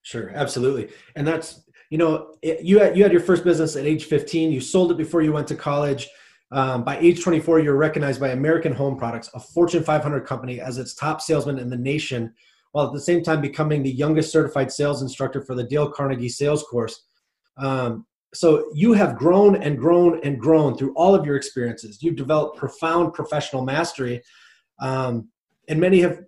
[0.02, 3.84] Sure, absolutely, and that's you know it, you had you had your first business at
[3.84, 4.52] age 15.
[4.52, 6.08] You sold it before you went to college.
[6.52, 10.78] Um, by age 24, you're recognized by American Home Products, a Fortune 500 company, as
[10.78, 12.34] its top salesman in the nation,
[12.72, 16.28] while at the same time becoming the youngest certified sales instructor for the Dale Carnegie
[16.28, 17.04] Sales Course.
[17.56, 22.02] Um, so you have grown and grown and grown through all of your experiences.
[22.02, 24.22] You've developed profound professional mastery,
[24.80, 25.28] um,
[25.68, 26.20] and many have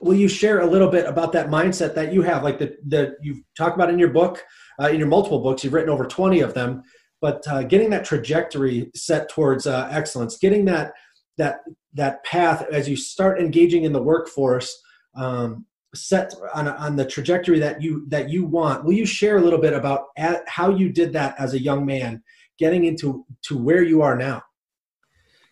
[0.00, 3.16] will you share a little bit about that mindset that you have like that the
[3.20, 4.42] you've talked about in your book
[4.80, 6.82] uh, in your multiple books you've written over 20 of them
[7.20, 10.92] but uh, getting that trajectory set towards uh, excellence getting that
[11.36, 11.60] that
[11.92, 14.80] that path as you start engaging in the workforce
[15.16, 18.84] um, set on, on the trajectory that you that you want.
[18.84, 21.84] Will you share a little bit about at, how you did that as a young
[21.84, 22.22] man
[22.58, 24.42] getting into to where you are now?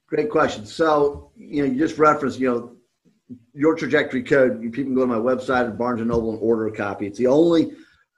[0.07, 0.65] Great question.
[0.65, 2.77] So you know you just referenced you know
[3.53, 6.39] your trajectory code, you people can go to my website at Barnes and Noble and
[6.41, 7.07] order a copy.
[7.07, 7.73] It's the only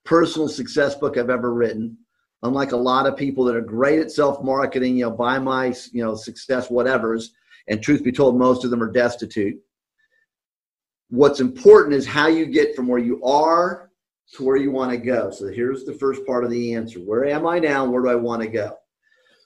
[0.04, 1.96] personal success book I've ever written.
[2.42, 5.74] Unlike a lot of people that are great at self marketing, you know, buy my,
[5.92, 7.26] you know, success whatevers,
[7.68, 9.60] and truth be told, most of them are destitute.
[11.10, 13.90] What's important is how you get from where you are
[14.34, 15.30] to where you want to go.
[15.30, 17.00] So here's the first part of the answer.
[17.00, 17.84] Where am I now?
[17.84, 18.76] Where do I want to go?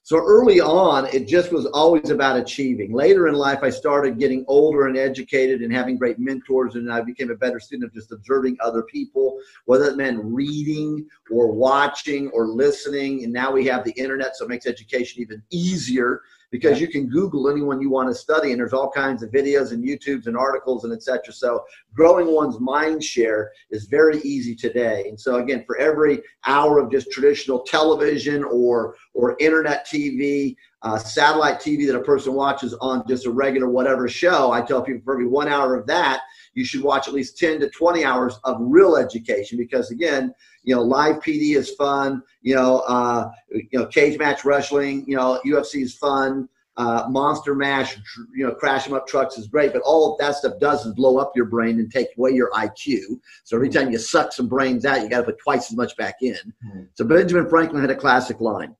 [0.06, 2.92] So early on, it just was always about achieving.
[2.92, 7.00] Later in life, I started getting older and educated and having great mentors, and I
[7.00, 12.28] became a better student of just observing other people, whether it meant reading or watching
[12.32, 13.24] or listening.
[13.24, 17.08] And now we have the internet, so it makes education even easier because you can
[17.08, 20.36] Google anyone you want to study, and there's all kinds of videos and YouTubes and
[20.36, 21.32] articles and etc.
[21.32, 25.06] So growing one's mind share is very easy today.
[25.08, 30.98] And so again, for every hour of just traditional television or or internet TV, uh,
[30.98, 35.02] satellite TV that a person watches on just a regular whatever show, I tell people
[35.04, 36.20] for every one hour of that,
[36.54, 40.32] you should watch at least 10 to 20 hours of real education because again
[40.64, 45.16] you know live pd is fun you know uh, you know cage match wrestling you
[45.16, 47.96] know ufc is fun uh, monster mash,
[48.34, 50.92] you know, crash them up trucks is great, but all of that stuff does is
[50.94, 53.20] blow up your brain and take away your IQ.
[53.44, 55.96] So every time you suck some brains out, you got to put twice as much
[55.96, 56.34] back in.
[56.34, 56.82] Mm-hmm.
[56.94, 58.74] So Benjamin Franklin had a classic line: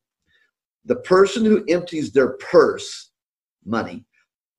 [0.85, 3.11] "The person who empties their purse,
[3.64, 4.05] money,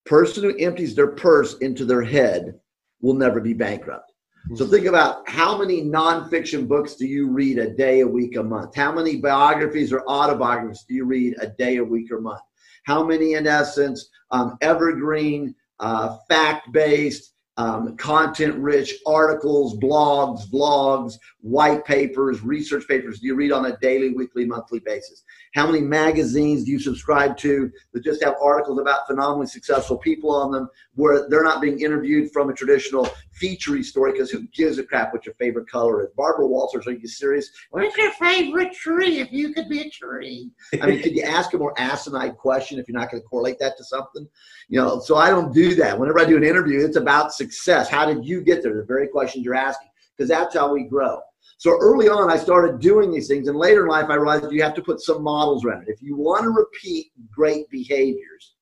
[0.05, 2.57] person who empties their purse into their head,
[3.01, 4.13] will never be bankrupt."
[4.53, 4.73] So mm-hmm.
[4.73, 8.75] think about how many nonfiction books do you read a day, a week, a month?
[8.75, 12.41] How many biographies or autobiographies do you read a day, a week, or month?
[12.85, 21.13] how many, in essence, um, evergreen, uh, fact based, um, content rich articles, blogs, vlogs,
[21.39, 25.23] white papers, research papers do you read on a daily, weekly, monthly basis?
[25.53, 30.31] How many magazines do you subscribe to that just have articles about phenomenally successful people
[30.31, 33.09] on them where they're not being interviewed from a traditional
[33.41, 36.09] featurey story because who gives a crap what your favorite color is?
[36.15, 37.49] Barbara Walters, are you serious?
[37.71, 40.51] What's your favorite tree if you could be a tree?
[40.81, 43.59] I mean, could you ask a more asinine question if you're not going to correlate
[43.59, 44.27] that to something?
[44.69, 45.99] You know, so I don't do that.
[45.99, 47.89] Whenever I do an interview, it's about success.
[47.89, 48.75] How did you get there?
[48.75, 51.19] The very questions you're asking, because that's how we grow.
[51.57, 54.63] So early on, I started doing these things, and later in life, I realized you
[54.63, 55.89] have to put some models around it.
[55.89, 58.55] If you want to repeat great behaviors,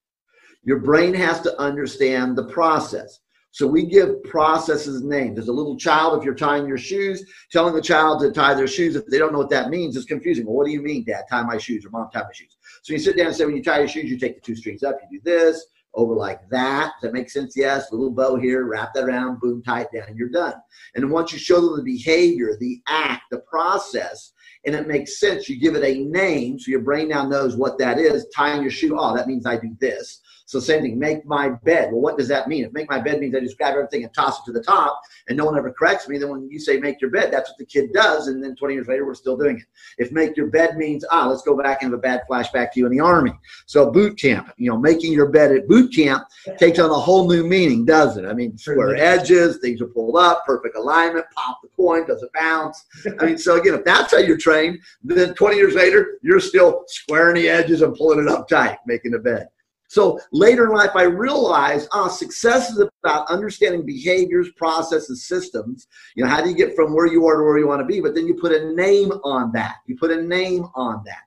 [0.63, 3.19] your brain has to understand the process.
[3.53, 5.37] So we give processes names.
[5.37, 8.65] As a little child, if you're tying your shoes, telling the child to tie their
[8.65, 10.47] shoes, if they don't know what that means, is confusing.
[10.47, 11.25] Well, what do you mean, Dad?
[11.29, 12.57] Tie my shoes or Mom, tie my shoes.
[12.81, 14.55] So you sit down and say, when you tie your shoes, you take the two
[14.55, 16.93] strings up, you do this, over like that.
[16.99, 17.53] Does that make sense?
[17.55, 17.91] Yes.
[17.91, 20.55] Little bow here, wrap that around, boom, tie it down, and you're done.
[20.95, 24.33] And once you show them the behavior, the act, the process,
[24.65, 27.77] and it makes sense, you give it a name so your brain now knows what
[27.77, 28.25] that is.
[28.35, 30.21] Tying your shoe, oh, that means I do this.
[30.45, 31.91] So same thing, make my bed.
[31.91, 32.65] Well, what does that mean?
[32.65, 35.01] If make my bed means I just grab everything and toss it to the top
[35.27, 37.57] and no one ever corrects me, then when you say make your bed, that's what
[37.57, 38.27] the kid does.
[38.27, 39.65] And then 20 years later, we're still doing it.
[39.97, 42.79] If make your bed means, ah, let's go back and have a bad flashback to
[42.79, 43.33] you in the army.
[43.65, 46.25] So boot camp, you know, making your bed at boot camp
[46.57, 48.27] takes on a whole new meaning, doesn't it?
[48.27, 52.29] I mean, square edges, things are pulled up, perfect alignment, pop the coin, does it
[52.33, 52.85] bounce?
[53.19, 56.83] I mean, so again, if that's how you're trained, then 20 years later, you're still
[56.87, 59.47] squaring the edges and pulling it up tight, making a bed.
[59.93, 65.87] So later in life, I realized, ah, success is about understanding behaviors, processes, systems.
[66.15, 67.85] You know, how do you get from where you are to where you want to
[67.85, 68.01] be?
[68.01, 69.75] But then you put a name on that.
[69.85, 71.21] You put a name on that.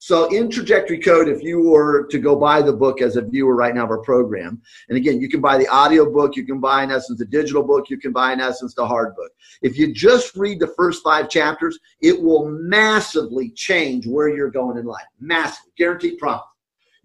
[0.00, 3.54] So in Trajectory Code, if you were to go buy the book as a viewer
[3.54, 6.58] right now of our program, and again, you can buy the audio book, you can
[6.58, 9.30] buy in essence the digital book, you can buy in essence the hard book.
[9.62, 14.76] If you just read the first five chapters, it will massively change where you're going
[14.76, 15.06] in life.
[15.20, 16.42] Massive, guaranteed promise.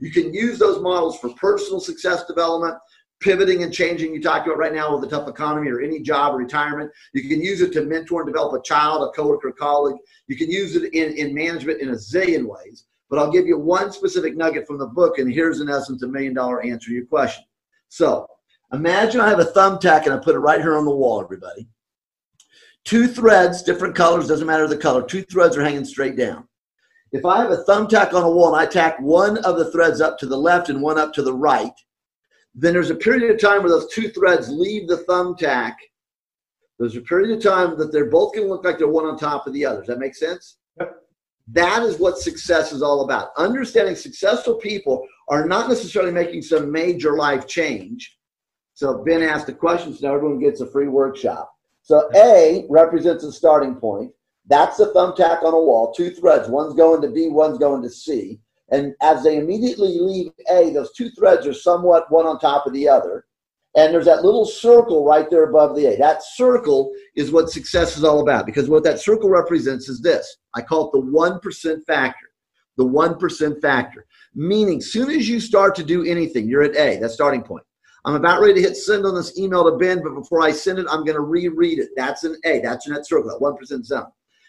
[0.03, 2.75] You can use those models for personal success development,
[3.21, 6.33] pivoting and changing you talked about right now with the tough economy or any job
[6.33, 6.91] or retirement.
[7.13, 9.95] You can use it to mentor and develop a child, a coworker, a colleague.
[10.27, 12.83] You can use it in, in management in a zillion ways.
[13.09, 16.07] But I'll give you one specific nugget from the book, and here's in essence a
[16.07, 17.45] million dollar answer to your question.
[17.87, 18.27] So
[18.73, 21.69] imagine I have a thumbtack and I put it right here on the wall, everybody.
[22.83, 25.01] Two threads, different colors, doesn't matter the color.
[25.01, 26.45] Two threads are hanging straight down.
[27.13, 30.01] If I have a thumbtack on a wall and I tack one of the threads
[30.01, 31.73] up to the left and one up to the right,
[32.55, 35.75] then there's a period of time where those two threads leave the thumbtack.
[36.79, 39.17] There's a period of time that they're both going to look like they're one on
[39.17, 39.79] top of the other.
[39.79, 40.57] Does that make sense?
[40.79, 40.95] Yep.
[41.49, 43.29] That is what success is all about.
[43.37, 48.17] Understanding successful people are not necessarily making some major life change.
[48.73, 51.53] So Ben asked the question, so now everyone gets a free workshop.
[51.83, 54.11] So A represents a starting point.
[54.47, 56.49] That's the thumbtack on a wall, two threads.
[56.49, 58.39] One's going to B, one's going to C.
[58.71, 62.73] And as they immediately leave A, those two threads are somewhat one on top of
[62.73, 63.25] the other.
[63.75, 65.97] And there's that little circle right there above the A.
[65.97, 70.37] That circle is what success is all about because what that circle represents is this.
[70.55, 72.27] I call it the 1% factor.
[72.77, 74.05] The 1% factor.
[74.35, 77.63] Meaning, soon as you start to do anything, you're at A, that starting point.
[78.05, 80.79] I'm about ready to hit send on this email to Ben, but before I send
[80.79, 81.89] it, I'm going to reread it.
[81.95, 82.59] That's an A.
[82.59, 84.07] That's in that circle, that 1% zone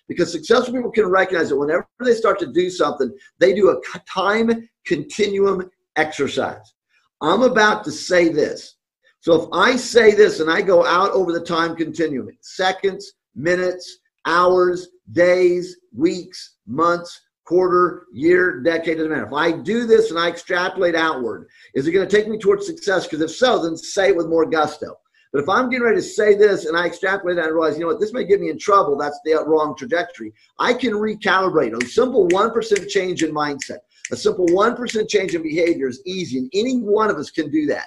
[0.09, 3.99] because successful people can recognize that whenever they start to do something, they do a
[4.07, 6.75] time continuum exercise.
[7.21, 8.77] I'm about to say this.
[9.21, 13.99] So if I say this and I go out over the time continuum, seconds, minutes,
[14.27, 19.27] hours, days, weeks, months, quarter, year, decade, doesn't matter.
[19.27, 22.67] If I do this and I extrapolate outward, is it going to take me towards
[22.67, 23.07] success?
[23.07, 24.97] Because if so, then say it with more gusto.
[25.35, 27.81] But if I'm getting ready to say this and I extrapolate that and realize, you
[27.81, 31.75] know what, this may get me in trouble, that's the wrong trajectory, I can recalibrate.
[31.77, 33.79] A simple 1% change in mindset,
[34.13, 37.67] a simple 1% change in behavior is easy, and any one of us can do
[37.67, 37.87] that.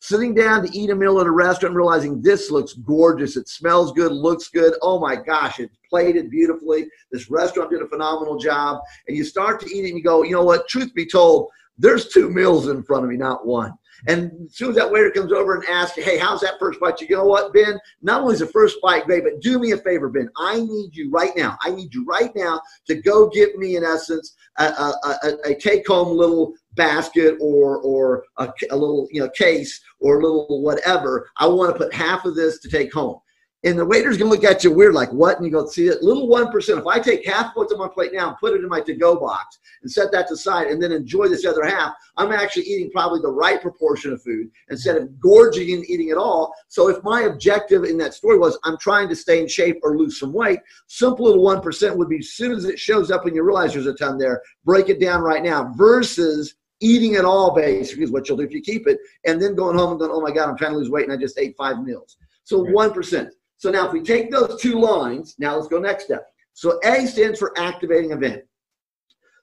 [0.00, 3.92] Sitting down to eat a meal at a restaurant realizing this looks gorgeous, it smells
[3.92, 4.74] good, looks good.
[4.82, 6.88] Oh my gosh, it's plated beautifully.
[7.12, 8.80] This restaurant did a phenomenal job.
[9.06, 11.48] And you start to eat it and you go, you know what, truth be told,
[11.78, 13.72] there's two meals in front of me, not one.
[14.06, 17.00] And as soon as that waiter comes over and asks, hey, how's that first bite?
[17.00, 17.78] You know what, Ben?
[18.02, 20.28] Not only is the first bite great, but do me a favor, Ben.
[20.36, 21.58] I need you right now.
[21.62, 25.54] I need you right now to go get me, in essence, a, a, a, a
[25.54, 31.28] take-home little basket or or a, a little you know case or a little whatever.
[31.36, 33.18] I want to put half of this to take home.
[33.64, 35.36] And the waiter's gonna look at you weird, like what?
[35.36, 36.78] And you go, see it, little one percent.
[36.78, 39.18] If I take half what's on my plate now and put it in my to-go
[39.18, 42.88] box and set that to side, and then enjoy this other half, I'm actually eating
[42.92, 46.54] probably the right proportion of food instead of gorging and eating it all.
[46.68, 49.98] So if my objective in that story was I'm trying to stay in shape or
[49.98, 53.26] lose some weight, simple little one percent would be as soon as it shows up
[53.26, 55.72] and you realize there's a ton there, break it down right now.
[55.76, 59.56] Versus eating it all basically is what you'll do if you keep it, and then
[59.56, 61.40] going home and going, oh my god, I'm trying to lose weight and I just
[61.40, 62.18] ate five meals.
[62.44, 63.32] So one right.
[63.58, 66.28] So now if we take those two lines, now let's go next step.
[66.54, 68.42] So A stands for activating event.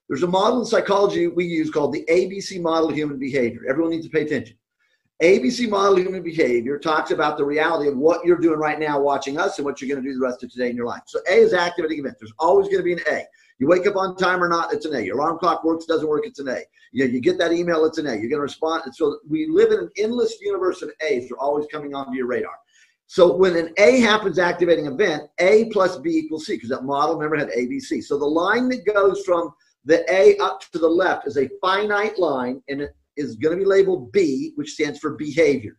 [0.07, 3.61] There's a model in psychology we use called the ABC model of human behavior.
[3.69, 4.57] Everyone needs to pay attention.
[5.21, 8.99] ABC model of human behavior talks about the reality of what you're doing right now
[8.99, 11.01] watching us and what you're going to do the rest of today in your life.
[11.07, 12.17] So A is activating event.
[12.19, 13.23] There's always going to be an A.
[13.59, 15.01] You wake up on time or not, it's an A.
[15.01, 16.61] Your alarm clock works, doesn't work, it's an A.
[16.91, 18.11] You, you get that email, it's an A.
[18.11, 18.83] You're going to respond.
[18.93, 21.29] So we live in an endless universe of A's.
[21.29, 22.55] They're always coming onto your radar.
[23.07, 27.15] So when an A happens activating event, A plus B equals C because that model
[27.15, 28.03] remember had ABC.
[28.03, 29.53] So the line that goes from
[29.85, 33.63] the A up to the left is a finite line and it is going to
[33.63, 35.77] be labeled B, which stands for behavior.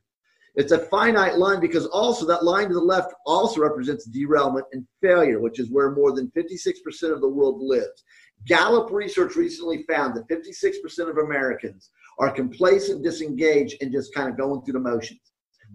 [0.55, 4.87] It's a finite line because also that line to the left also represents derailment and
[5.03, 8.05] failure, which is where more than 56% of the world lives.
[8.47, 14.39] Gallup research recently found that 56% of Americans are complacent, disengaged, and just kind of
[14.39, 15.21] going through the motions.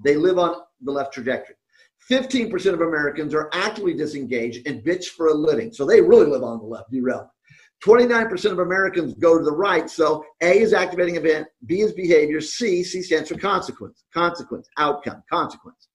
[0.03, 1.55] They live on the left trajectory.
[2.09, 5.71] 15% of Americans are actively disengaged and bitch for a living.
[5.71, 7.29] So they really live on the left, derailment.
[7.83, 9.89] 29% of Americans go to the right.
[9.89, 15.23] So A is activating event, B is behavior, C, C stands for consequence, consequence, outcome,
[15.31, 15.87] consequence.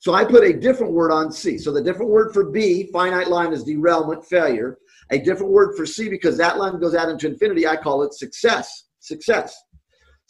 [0.00, 1.58] So I put a different word on C.
[1.58, 4.78] So the different word for B, finite line, is derailment, failure.
[5.10, 8.14] A different word for C, because that line goes out into infinity, I call it
[8.14, 9.58] success, success.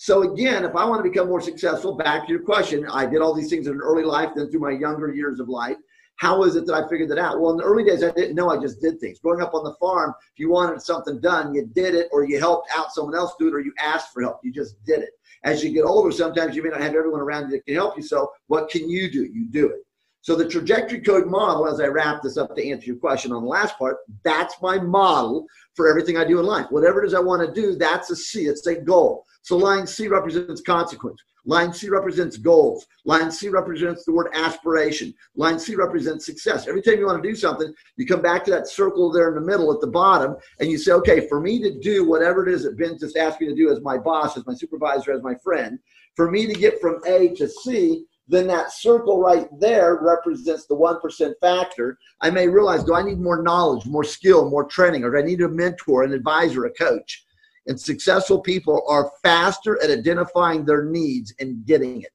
[0.02, 3.20] So again, if I want to become more successful, back to your question, I did
[3.20, 5.76] all these things in an early life, then through my younger years of life.
[6.16, 7.38] How is it that I figured that out?
[7.38, 8.48] Well, in the early days, I didn't know.
[8.48, 9.18] I just did things.
[9.18, 12.38] Growing up on the farm, if you wanted something done, you did it, or you
[12.38, 14.40] helped out someone else do it, or you asked for help.
[14.42, 15.10] You just did it.
[15.44, 17.98] As you get older, sometimes you may not have everyone around you that can help
[17.98, 18.02] you.
[18.02, 19.24] So, what can you do?
[19.24, 19.80] You do it.
[20.22, 23.42] So, the trajectory code model, as I wrap this up to answer your question on
[23.42, 26.68] the last part, that's my model for everything I do in life.
[26.70, 28.46] Whatever it is I want to do, that's a C.
[28.46, 29.26] It's a goal.
[29.42, 31.20] So line C represents consequence.
[31.46, 32.86] Line C represents goals.
[33.04, 35.14] Line C represents the word aspiration.
[35.34, 36.68] Line C represents success.
[36.68, 39.34] Every time you want to do something, you come back to that circle there in
[39.34, 42.52] the middle at the bottom and you say, okay, for me to do whatever it
[42.52, 45.22] is that Ben just asked me to do as my boss, as my supervisor, as
[45.22, 45.78] my friend,
[46.14, 50.76] for me to get from A to C, then that circle right there represents the
[50.76, 51.98] 1% factor.
[52.20, 55.22] I may realize, do I need more knowledge, more skill, more training, or do I
[55.22, 57.24] need a mentor, an advisor, a coach?
[57.66, 62.10] And successful people are faster at identifying their needs and getting it.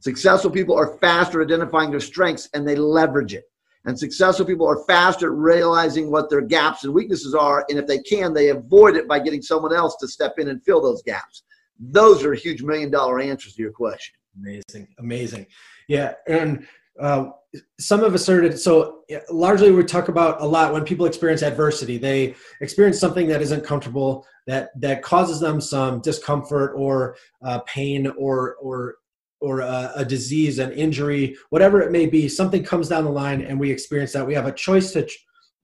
[0.00, 3.44] Successful people are faster identifying their strengths and they leverage it.
[3.84, 7.64] And successful people are faster at realizing what their gaps and weaknesses are.
[7.68, 10.62] And if they can, they avoid it by getting someone else to step in and
[10.64, 11.42] fill those gaps.
[11.78, 14.14] Those are huge million dollar answers to your question.
[14.40, 14.88] Amazing.
[14.98, 15.46] Amazing.
[15.88, 16.14] Yeah.
[16.26, 16.66] And
[17.00, 17.30] uh,
[17.78, 22.34] some of asserted so largely we talk about a lot when people experience adversity they
[22.60, 28.56] experience something that isn't comfortable that that causes them some discomfort or uh, pain or
[28.56, 28.96] or
[29.40, 33.42] or a, a, disease an injury whatever it may be something comes down the line
[33.42, 34.26] and we experience that.
[34.26, 35.08] We have a choice to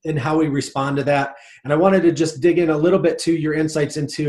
[0.04, 1.34] in how we respond to that.
[1.64, 4.22] And i wanted to just dig in a little bit to your insights into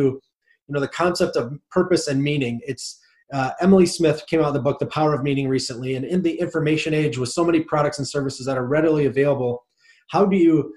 [0.68, 2.62] you know the concept of purpose and meaning.
[2.66, 3.00] It's
[3.34, 6.40] uh, Emily Smith came out the book The Power of Meaning recently, and in the
[6.40, 9.66] information age, with so many products and services that are readily available,
[10.10, 10.74] how do you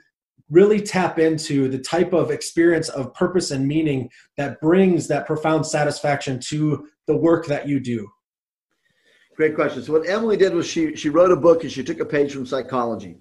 [0.50, 5.66] really tap into the type of experience of purpose and meaning that brings that profound
[5.66, 8.08] satisfaction to the work that you do?
[9.37, 9.82] Great question.
[9.82, 12.32] So what Emily did was she she wrote a book and she took a page
[12.32, 13.20] from psychology.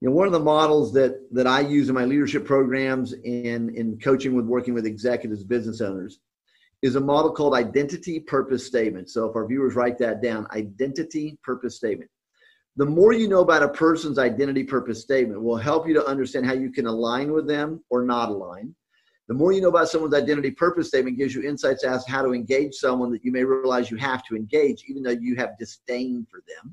[0.00, 3.70] You know, one of the models that that I use in my leadership programs and
[3.70, 6.20] in coaching with working with executives, business owners,
[6.82, 9.10] is a model called identity purpose statement.
[9.10, 12.10] So if our viewers write that down, identity purpose statement.
[12.78, 16.46] The more you know about a person's identity purpose statement will help you to understand
[16.46, 18.72] how you can align with them or not align.
[19.26, 22.22] The more you know about someone's identity purpose statement gives you insights as to how
[22.22, 25.58] to engage someone that you may realize you have to engage, even though you have
[25.58, 26.72] disdain for them.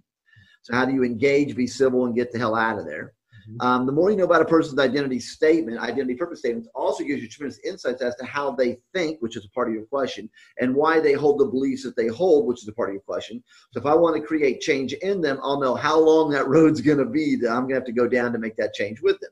[0.62, 3.14] So, how do you engage, be civil, and get the hell out of there?
[3.50, 3.66] Mm-hmm.
[3.66, 7.22] Um, the more you know about a person's identity statement, identity purpose statements, also gives
[7.22, 10.30] you tremendous insights as to how they think, which is a part of your question,
[10.60, 13.02] and why they hold the beliefs that they hold, which is a part of your
[13.04, 13.44] question.
[13.72, 16.82] So if I want to create change in them, I'll know how long that road's
[16.82, 19.02] going to be that I'm going to have to go down to make that change
[19.02, 19.32] with them.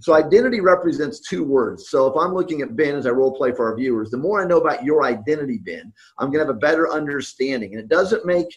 [0.00, 1.88] So identity represents two words.
[1.88, 4.42] So if I'm looking at Ben as I role play for our viewers, the more
[4.42, 7.72] I know about your identity, Ben, I'm going to have a better understanding.
[7.72, 8.48] And it doesn't make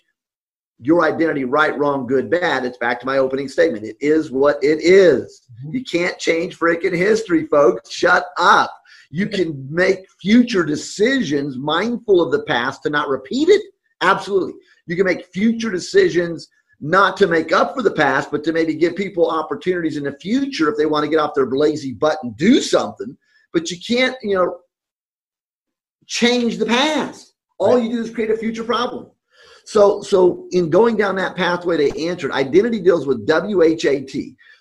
[0.80, 2.66] your identity right, wrong, good, bad.
[2.66, 3.86] It's back to my opening statement.
[3.86, 5.48] It is what it is.
[5.52, 5.76] Mm-hmm.
[5.76, 7.90] You can't change freaking history, folks.
[7.92, 8.72] Shut up.
[9.10, 13.62] You can make future decisions mindful of the past to not repeat it.
[14.02, 14.54] Absolutely.
[14.86, 16.48] You can make future decisions
[16.80, 20.18] not to make up for the past, but to maybe give people opportunities in the
[20.20, 23.18] future if they want to get off their lazy butt and do something.
[23.52, 24.60] But you can't, you know,
[26.06, 27.34] change the past.
[27.58, 29.10] All you do is create a future problem.
[29.68, 34.16] So, so in going down that pathway, they answered identity deals with WHAT.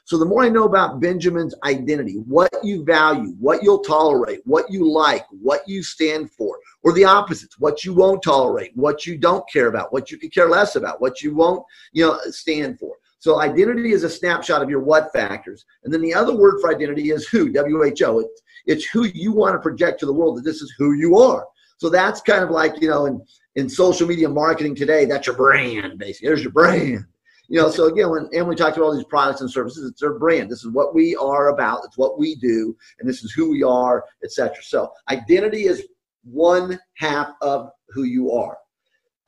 [0.05, 4.69] So the more I know about Benjamin's identity, what you value, what you'll tolerate, what
[4.69, 9.17] you like, what you stand for, or the opposites, what you won't tolerate, what you
[9.17, 12.77] don't care about, what you could care less about, what you won't, you know, stand
[12.81, 12.97] for.
[13.21, 15.67] So identity is a snapshot of your what factors.
[15.85, 18.19] And then the other word for identity is who, W-H-O.
[18.19, 21.17] It's, it's who you want to project to the world that this is who you
[21.17, 21.47] are.
[21.79, 23.21] So that's kind of like, you know, in,
[23.57, 26.29] in social media marketing today, that's your brand, basically.
[26.29, 27.05] There's your brand.
[27.49, 30.19] You know, so again, when Emily talked about all these products and services, it's their
[30.19, 30.51] brand.
[30.51, 31.83] This is what we are about.
[31.85, 34.57] It's what we do, and this is who we are, etc.
[34.63, 35.87] So identity is
[36.25, 38.59] one half of who you are.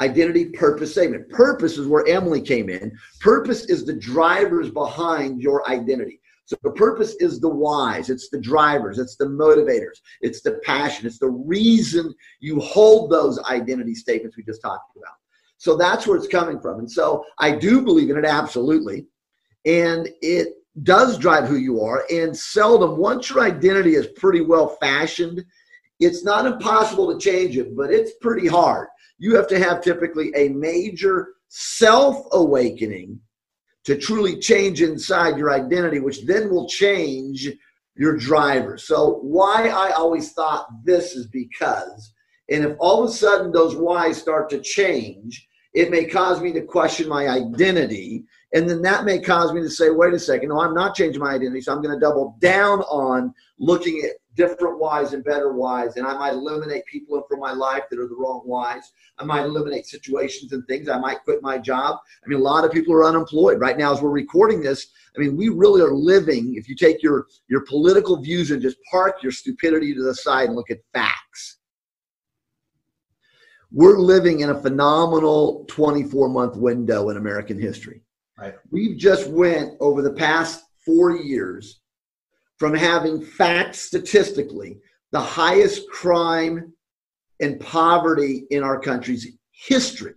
[0.01, 1.29] Identity, purpose, statement.
[1.31, 2.97] Purpose is where Emily came in.
[3.20, 6.20] Purpose is the drivers behind your identity.
[6.49, 11.07] So the purpose is the whys, it's the drivers, it's the motivators, it's the passion,
[11.07, 15.12] it's the reason you hold those identity statements we just talked about.
[15.59, 16.78] So that's where it's coming from.
[16.78, 19.05] And so I do believe in it absolutely.
[19.66, 22.07] And it does drive who you are.
[22.11, 25.44] And seldom, once your identity is pretty well fashioned,
[26.01, 28.88] it's not impossible to change it, but it's pretty hard.
[29.18, 33.20] You have to have typically a major self awakening
[33.85, 37.49] to truly change inside your identity, which then will change
[37.97, 38.79] your driver.
[38.79, 42.12] So, why I always thought this is because,
[42.51, 46.53] and if all of a sudden those whys start to change, it may cause me
[46.53, 48.24] to question my identity.
[48.55, 51.20] And then that may cause me to say, wait a second, no, I'm not changing
[51.20, 51.61] my identity.
[51.61, 55.97] So I'm going to double down on looking at different whys and better whys.
[55.97, 58.93] And I might eliminate people from my life that are the wrong whys.
[59.18, 60.89] I might eliminate situations and things.
[60.89, 61.99] I might quit my job.
[62.24, 64.86] I mean, a lot of people are unemployed right now as we're recording this.
[65.16, 68.78] I mean, we really are living, if you take your, your political views and just
[68.89, 71.57] park your stupidity to the side and look at facts
[73.70, 78.01] we're living in a phenomenal 24 month window in American history.
[78.39, 78.55] Right.
[78.70, 81.78] We've just went over the past four years
[82.59, 84.78] from having facts statistically
[85.12, 86.72] the highest crime
[87.40, 90.14] and poverty in our country's history,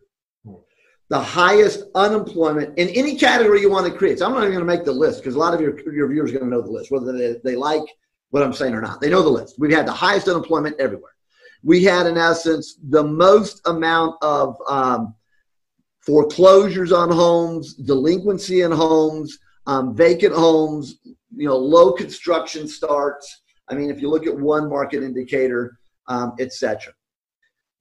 [1.10, 4.20] the highest unemployment in any category you want to create.
[4.20, 6.10] So I'm not even going to make the list because a lot of your, your
[6.10, 7.84] viewers are going to know the list, whether they, they like
[8.32, 9.02] what I'm saying or not.
[9.02, 9.56] They know the list.
[9.60, 11.12] We've had the highest unemployment everywhere
[11.64, 15.16] we had, in essence, the most amount of um,
[16.00, 19.38] foreclosures on homes, delinquency in homes,
[19.68, 20.96] um, vacant homes,
[21.36, 23.42] you know, low construction starts.
[23.70, 25.78] I mean, if you look at one market indicator,
[26.08, 26.94] um, etc.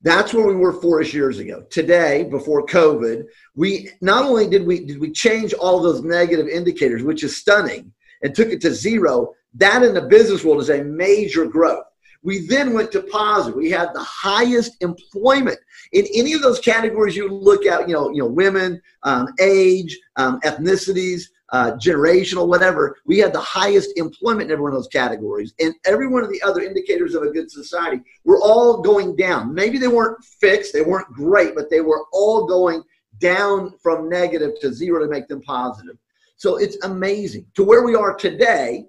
[0.02, 1.64] That's where we were four-ish years ago.
[1.70, 3.24] Today, before COVID,
[3.54, 7.92] we not only did we did we change all those negative indicators, which is stunning,
[8.22, 9.34] and took it to zero.
[9.54, 11.84] That in the business world is a major growth.
[12.22, 13.56] We then went to positive.
[13.56, 15.58] We had the highest employment
[15.92, 17.88] in any of those categories you look at.
[17.88, 22.96] You know, you know, women, um, age, um, ethnicities, uh, generational, whatever.
[23.06, 26.30] We had the highest employment in every one of those categories, and every one of
[26.30, 29.52] the other indicators of a good society were all going down.
[29.54, 32.82] Maybe they weren't fixed, they weren't great, but they were all going
[33.18, 35.96] down from negative to zero to make them positive.
[36.36, 38.86] So it's amazing to where we are today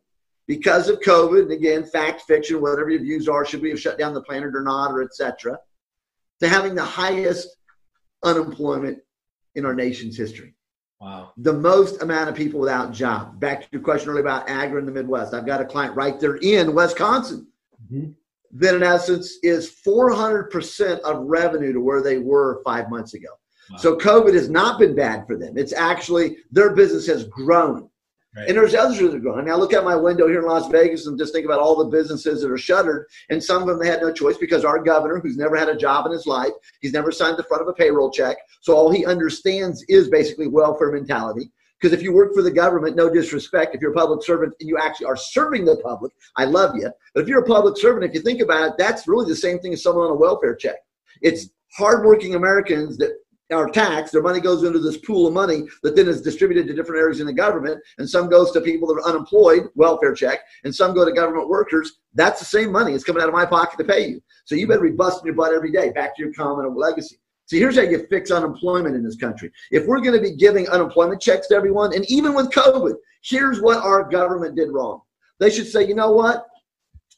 [0.48, 3.98] because of COVID, and again, fact, fiction, whatever your views are, should we have shut
[3.98, 5.58] down the planet or not, or etc.,
[6.42, 7.48] to having the highest
[8.24, 9.00] unemployment
[9.56, 10.54] in our nation's history.
[11.02, 11.34] Wow.
[11.38, 13.40] The most amount of people without job.
[13.40, 15.34] Back to your question earlier about agri in the Midwest.
[15.34, 17.48] I've got a client right there in Wisconsin
[17.92, 18.12] mm-hmm.
[18.60, 23.30] that, in essence, is 400% of revenue to where they were five months ago.
[23.72, 23.78] Wow.
[23.78, 25.58] So COVID has not been bad for them.
[25.58, 27.90] It's actually their business has grown.
[28.36, 28.48] Right.
[28.48, 29.50] And there's others that are growing.
[29.50, 31.90] I look out my window here in Las Vegas and just think about all the
[31.90, 33.08] businesses that are shuttered.
[33.30, 35.76] And some of them they had no choice because our governor, who's never had a
[35.76, 38.38] job in his life, he's never signed the front of a payroll check.
[38.62, 41.52] So all he understands is basically welfare mentality.
[41.82, 44.70] Because if you work for the government, no disrespect, if you're a public servant and
[44.70, 46.90] you actually are serving the public, I love you.
[47.14, 49.60] But if you're a public servant, if you think about it, that's really the same
[49.60, 50.78] thing as someone on a welfare check.
[51.22, 53.18] It's hardworking Americans that
[53.52, 54.14] are taxed.
[54.14, 57.20] Their money goes into this pool of money that then is distributed to different areas
[57.20, 57.82] in the government.
[57.98, 61.50] And some goes to people that are unemployed, welfare check, and some go to government
[61.50, 62.00] workers.
[62.14, 62.94] That's the same money.
[62.94, 64.22] It's coming out of my pocket to pay you.
[64.46, 67.18] So you better be busting your butt every day back to your common legacy.
[67.52, 69.52] See, here's how you fix unemployment in this country.
[69.72, 72.94] If we're going to be giving unemployment checks to everyone, and even with COVID,
[73.24, 75.02] here's what our government did wrong.
[75.40, 76.46] They should say, you know what?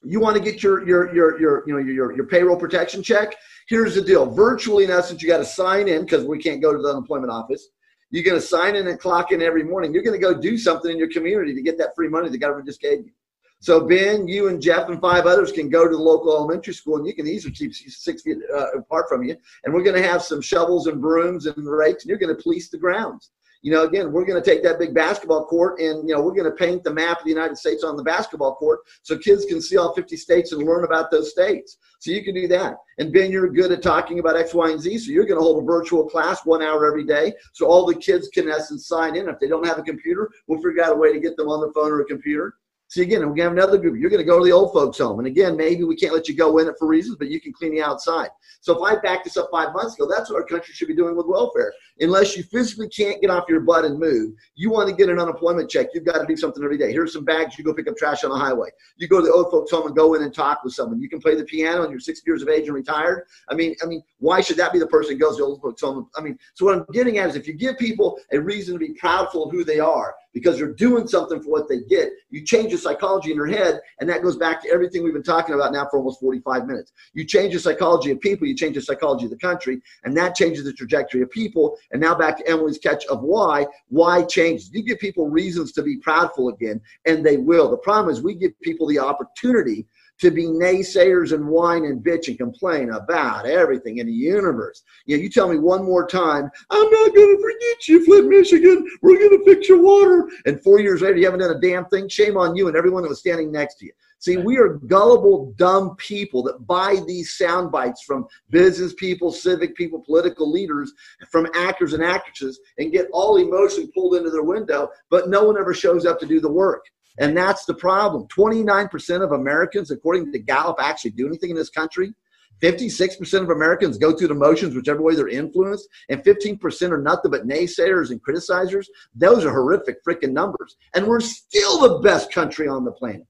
[0.03, 3.35] You want to get your your your your you know your your payroll protection check?
[3.67, 4.25] Here's the deal.
[4.25, 7.31] Virtually, in essence, you got to sign in because we can't go to the unemployment
[7.31, 7.69] office.
[8.11, 9.93] You're going to sign in and clock in every morning.
[9.93, 12.37] You're going to go do something in your community to get that free money the
[12.37, 13.11] government just gave you.
[13.59, 16.97] So Ben, you and Jeff and five others can go to the local elementary school,
[16.97, 19.37] and you can easily keep six feet uh, apart from you.
[19.63, 22.43] And we're going to have some shovels and brooms and rakes, and you're going to
[22.43, 23.31] police the grounds.
[23.63, 26.35] You know, again, we're going to take that big basketball court, and you know, we're
[26.35, 29.45] going to paint the map of the United States on the basketball court so kids
[29.45, 31.77] can see all 50 states and learn about those states.
[31.99, 32.75] So you can do that.
[32.97, 35.43] And Ben, you're good at talking about X, Y, and Z, so you're going to
[35.43, 38.87] hold a virtual class one hour every day, so all the kids can, in essence,
[38.87, 39.29] sign in.
[39.29, 41.61] If they don't have a computer, we'll figure out a way to get them on
[41.61, 42.55] the phone or a computer
[42.93, 43.99] See, again, to have another group.
[43.99, 45.17] You're going to go to the old folks' home.
[45.17, 47.51] And again, maybe we can't let you go in it for reasons, but you can
[47.51, 48.29] clean the outside.
[48.61, 50.93] So if I backed this up five months ago, that's what our country should be
[50.93, 51.73] doing with welfare.
[52.01, 55.19] Unless you physically can't get off your butt and move, you want to get an
[55.19, 56.91] unemployment check, you've got to do something every day.
[56.91, 57.57] Here's some bags.
[57.57, 58.69] You go pick up trash on the highway.
[58.97, 61.01] You go to the old folks' home and go in and talk with someone.
[61.01, 63.25] You can play the piano and you're 60 years of age and retired.
[63.49, 65.63] I mean, I mean, why should that be the person who goes to the old
[65.63, 66.11] folks' home?
[66.15, 68.79] I mean, so what I'm getting at is if you give people a reason to
[68.79, 72.09] be proudful of who they are, because they're doing something for what they get.
[72.29, 75.23] You change the psychology in their head, and that goes back to everything we've been
[75.23, 76.91] talking about now for almost 45 minutes.
[77.13, 80.35] You change the psychology of people, you change the psychology of the country, and that
[80.35, 81.77] changes the trajectory of people.
[81.91, 83.67] And now back to Emily's catch of why.
[83.89, 84.71] Why changes?
[84.73, 87.69] You give people reasons to be proudful again, and they will.
[87.69, 89.85] The problem is we give people the opportunity
[90.19, 94.83] to be naysayers and whine and bitch and complain about everything in the universe.
[95.05, 98.27] You know, you tell me one more time, I'm not going to forget you, Flint,
[98.27, 98.87] Michigan.
[99.01, 100.29] We're going to fix your water.
[100.45, 102.07] And four years later, you haven't done a damn thing.
[102.07, 103.91] Shame on you and everyone that was standing next to you.
[104.23, 109.75] See, we are gullible, dumb people that buy these sound bites from business people, civic
[109.75, 110.93] people, political leaders,
[111.29, 115.57] from actors and actresses, and get all emotion pulled into their window, but no one
[115.57, 116.85] ever shows up to do the work.
[117.19, 118.27] And that's the problem.
[118.27, 122.13] 29% of Americans, according to Gallup, actually do anything in this country.
[122.61, 127.29] 56% of Americans go through the motions, whichever way they're influenced, and 15% are nothing
[127.29, 128.85] but naysayers and criticizers.
[129.13, 130.77] Those are horrific freaking numbers.
[130.95, 133.27] And we're still the best country on the planet.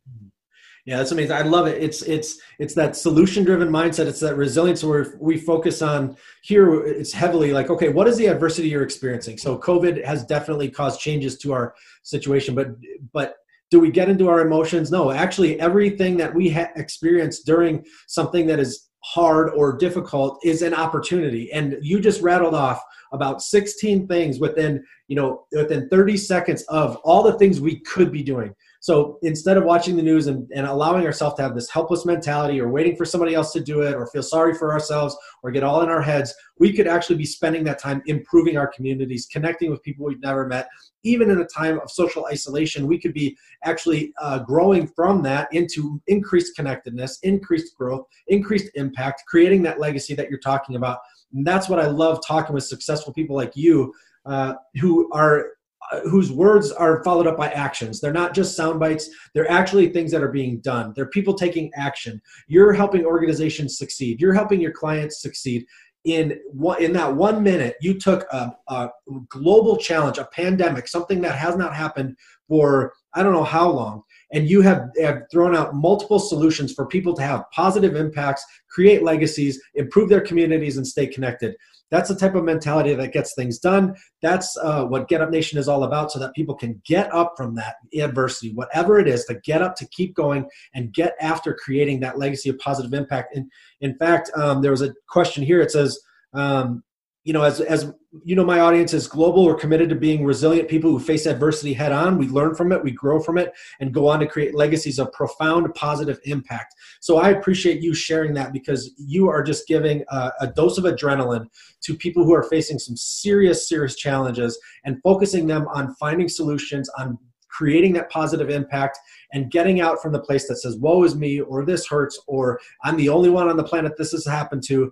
[0.86, 1.32] Yeah, that's amazing.
[1.32, 1.82] I love it.
[1.82, 4.06] It's it's it's that solution driven mindset.
[4.06, 6.84] It's that resilience where we focus on here.
[6.84, 9.38] It's heavily like, okay, what is the adversity you're experiencing?
[9.38, 11.74] So COVID has definitely caused changes to our
[12.04, 12.76] situation, but
[13.14, 13.38] but
[13.74, 14.92] do we get into our emotions?
[14.92, 20.62] No actually everything that we ha- experience during something that is hard or difficult is
[20.62, 21.52] an opportunity.
[21.52, 22.80] And you just rattled off
[23.14, 28.12] about 16 things within you know within 30 seconds of all the things we could
[28.12, 28.54] be doing
[28.84, 32.60] so instead of watching the news and, and allowing ourselves to have this helpless mentality
[32.60, 35.64] or waiting for somebody else to do it or feel sorry for ourselves or get
[35.64, 39.72] all in our heads, we could actually be spending that time improving our communities, connecting
[39.72, 40.68] with people we've never met.
[41.04, 45.48] Even in a time of social isolation, we could be actually uh, growing from that
[45.54, 51.00] into increased connectedness, increased growth, increased impact, creating that legacy that you're talking about.
[51.34, 53.94] And that's what I love talking with successful people like you
[54.26, 55.52] uh, who are
[55.92, 58.00] Uh, whose words are followed up by actions.
[58.00, 59.10] They're not just sound bites.
[59.34, 60.94] They're actually things that are being done.
[60.96, 62.22] They're people taking action.
[62.48, 64.22] You're helping organizations succeed.
[64.22, 65.66] You're helping your clients succeed.
[66.06, 68.90] In one, in that one minute, you took a, a
[69.30, 72.18] global challenge, a pandemic, something that has not happened
[72.48, 76.88] for I don't know how long, and you have, have thrown out multiple solutions for
[76.88, 81.56] people to have positive impacts, create legacies, improve their communities, and stay connected.
[81.94, 83.96] That's the type of mentality that gets things done.
[84.24, 87.36] That's uh, what Get Up Nation is all about, so that people can get up
[87.38, 91.54] from that adversity, whatever it is, to get up, to keep going, and get after
[91.54, 93.36] creating that legacy of positive impact.
[93.36, 93.46] And
[93.80, 95.62] in fact, um, there was a question here.
[95.62, 96.00] It says,
[96.34, 96.84] um,
[97.24, 97.94] you know, as, as
[98.24, 99.46] you know, my audience is global.
[99.46, 102.18] We're committed to being resilient people who face adversity head on.
[102.18, 105.12] We learn from it, we grow from it, and go on to create legacies of
[105.14, 106.76] profound positive impact.
[107.00, 110.84] So I appreciate you sharing that because you are just giving a, a dose of
[110.84, 111.46] adrenaline
[111.84, 116.90] to people who are facing some serious, serious challenges and focusing them on finding solutions,
[117.00, 117.18] on
[117.54, 118.98] creating that positive impact
[119.32, 122.60] and getting out from the place that says, woe is me, or this hurts, or
[122.84, 124.92] I'm the only one on the planet this has happened to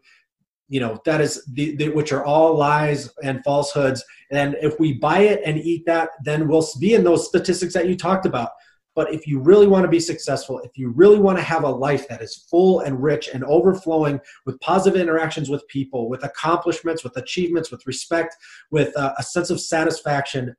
[0.72, 4.04] you know that is the, the, which are all lies and falsehoods.
[4.32, 7.90] And if we buy it and eat that then we'll be in those statistics that
[7.90, 8.52] you talked about.
[8.96, 11.70] But if you really want to be successful if you really want to have a
[11.70, 17.04] life that is full and rich and overflowing with positive interactions with people with accomplishments
[17.04, 18.36] with achievements with respect
[18.72, 20.56] with uh, a sense of satisfaction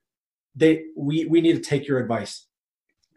[0.55, 2.47] they we we need to take your advice.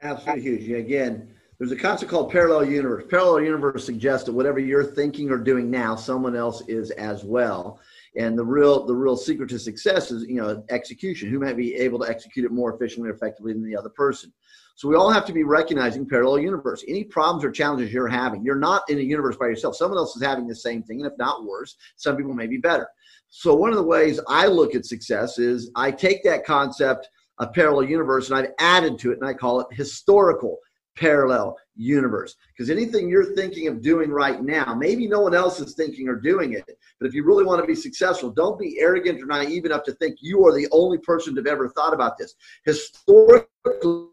[0.01, 3.05] Absolutely huge again there's a concept called parallel universe.
[3.09, 7.79] Parallel universe suggests that whatever you're thinking or doing now, someone else is as well.
[8.17, 11.29] And the real the real secret to success is you know execution.
[11.29, 14.33] Who might be able to execute it more efficiently or effectively than the other person?
[14.75, 16.83] So we all have to be recognizing parallel universe.
[16.87, 19.77] Any problems or challenges you're having, you're not in a universe by yourself.
[19.77, 22.57] Someone else is having the same thing, and if not worse, some people may be
[22.57, 22.87] better.
[23.29, 27.53] So one of the ways I look at success is I take that concept of
[27.53, 30.57] parallel universe and I've added to it, and I call it historical
[30.95, 32.35] parallel universe.
[32.53, 36.15] Because anything you're thinking of doing right now, maybe no one else is thinking or
[36.15, 36.65] doing it.
[36.99, 39.93] But if you really want to be successful, don't be arrogant or naive enough to
[39.93, 42.35] think you are the only person to have ever thought about this.
[42.65, 43.49] Historically,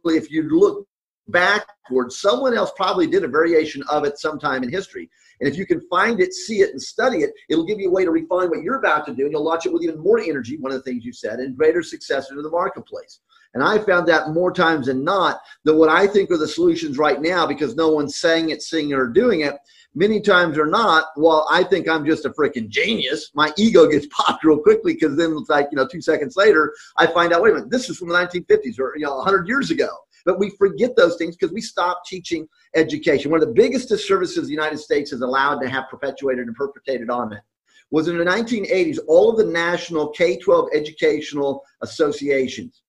[0.07, 0.87] if you look
[1.28, 5.09] backwards, someone else probably did a variation of it sometime in history.
[5.41, 7.93] And if you can find it, see it, and study it, it'll give you a
[7.93, 10.20] way to refine what you're about to do, and you'll launch it with even more
[10.20, 13.20] energy, one of the things you said, and greater success into the marketplace.
[13.55, 16.97] And I found that more times than not that what I think are the solutions
[16.97, 19.57] right now, because no one's saying it, seeing it, or doing it,
[19.95, 23.31] many times are not, well, I think I'm just a freaking genius.
[23.35, 26.75] My ego gets popped real quickly because then it's like, you know, two seconds later,
[26.97, 29.47] I find out, wait a minute, this is from the 1950s or, you know, 100
[29.47, 29.89] years ago.
[30.25, 33.31] But we forget those things because we stop teaching education.
[33.31, 37.11] One of the biggest disservices the United States has allowed to have perpetuated and perpetrated
[37.11, 37.43] on it
[37.91, 42.83] was in the 1980s, all of the national K 12 educational associations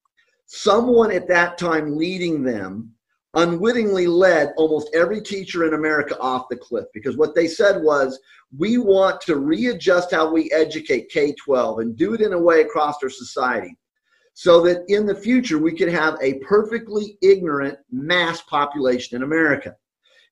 [0.45, 2.93] someone at that time leading them
[3.35, 8.19] unwittingly led almost every teacher in America off the cliff because what they said was,
[8.55, 12.61] we want to readjust how we educate K 12 and do it in a way
[12.61, 13.75] across our society
[14.35, 19.75] so that in the future we could have a perfectly ignorant mass population in America.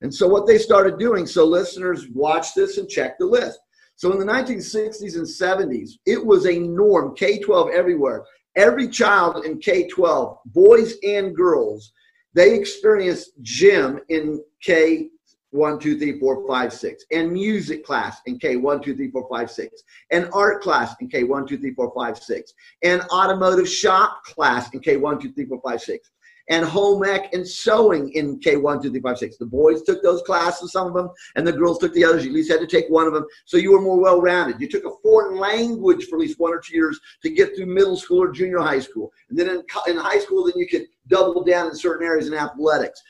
[0.01, 3.59] And so what they started doing, so listeners watch this and check the list.
[3.95, 8.25] So in the 1960s and 70s, it was a norm, K 12 everywhere
[8.55, 11.91] every child in K 12, boys and girls,
[12.33, 15.09] they experience gym in K
[15.51, 19.27] one, two, three, four, five, six, and music class in K one, two, three, four,
[19.29, 23.67] five, six, and art class in K one, two, three, four, five, six, and automotive
[23.67, 26.09] shop class in K one, two, three, four, five, six
[26.49, 29.37] and home ec and sewing in K1, 2, 3, 5, 6.
[29.37, 32.23] The boys took those classes, some of them, and the girls took the others.
[32.23, 33.25] You at least had to take one of them.
[33.45, 34.59] So you were more well rounded.
[34.59, 37.67] You took a foreign language for at least one or two years to get through
[37.67, 39.11] middle school or junior high school.
[39.29, 42.33] And then in, in high school, then you could double down in certain areas in
[42.33, 43.01] athletics.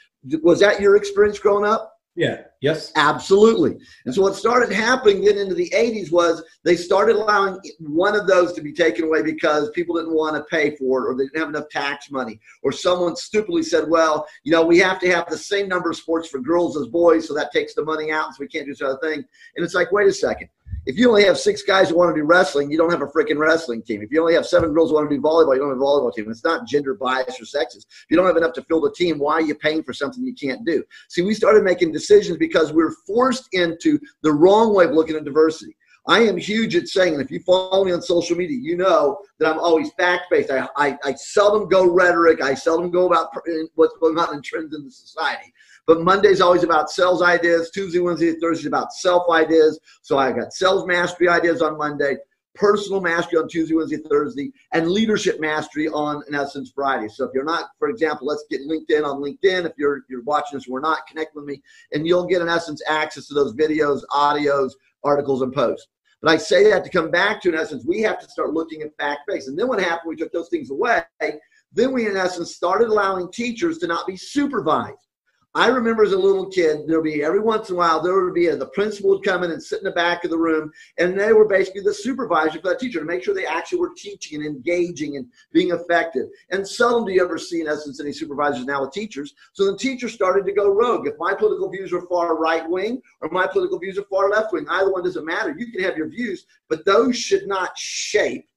[0.44, 1.91] Was that your experience growing up?
[2.16, 2.42] Yeah.
[2.62, 2.92] Yes.
[2.96, 3.78] Absolutely.
[4.06, 8.28] And so what started happening then into the 80s was they started allowing one of
[8.28, 11.24] those to be taken away because people didn't want to pay for it or they
[11.24, 12.40] didn't have enough tax money.
[12.64, 15.96] Or someone stupidly said, well, you know, we have to have the same number of
[15.96, 18.74] sports for girls as boys, so that takes the money out, so we can't do
[18.74, 19.24] this other thing.
[19.56, 20.50] And it's like, wait a second
[20.86, 23.08] if you only have six guys who want to do wrestling, you don't have a
[23.08, 24.02] freaking wrestling team.
[24.02, 25.82] If you only have seven girls who want to do volleyball, you don't have a
[25.82, 26.30] volleyball team.
[26.30, 27.86] It's not gender bias or sexist.
[27.88, 30.24] If you don't have enough to fill the team, why are you paying for something
[30.26, 30.84] you can't do?
[31.10, 35.16] See, we started making decisions because we we're forced into the wrong way of looking
[35.16, 35.76] at diversity.
[36.08, 39.20] I am huge at saying, and if you follow me on social media, you know
[39.40, 40.50] that I'm always fact based.
[40.50, 42.42] I, I, I, seldom go rhetoric.
[42.42, 43.30] I seldom go about
[43.76, 45.54] what's going on in trends in the society.
[45.88, 47.72] But Monday's always about sales ideas.
[47.72, 49.80] Tuesday, Wednesday, Thursday is about self ideas.
[50.02, 52.18] So I got sales mastery ideas on Monday,
[52.56, 57.08] personal mastery on Tuesday, Wednesday, Thursday, and leadership mastery on, in essence, Friday.
[57.08, 59.66] So if you're not, for example, let's get LinkedIn on LinkedIn.
[59.66, 61.62] If you're you're watching this, we're not connect with me,
[61.94, 64.72] and you'll get in essence access to those videos, audios,
[65.04, 65.88] articles, and posts.
[66.22, 68.84] But I say that to come back to, in essence, we have to start looking
[68.84, 69.48] at fact based.
[69.48, 70.10] And then what happened?
[70.10, 71.04] We took those things away.
[71.74, 75.08] Then we, in essence, started allowing teachers to not be supervised.
[75.54, 78.34] I remember as a little kid, there'd be every once in a while, there would
[78.34, 80.72] be a, the principal would come in and sit in the back of the room,
[80.98, 83.92] and they were basically the supervisor for that teacher to make sure they actually were
[83.98, 86.28] teaching and engaging and being effective.
[86.52, 89.34] And seldom do you ever see, in essence, any supervisors now with teachers.
[89.52, 91.08] So the teachers started to go rogue.
[91.08, 94.54] If my political views are far right wing or my political views are far left
[94.54, 95.54] wing, either one doesn't matter.
[95.58, 98.48] You can have your views, but those should not shape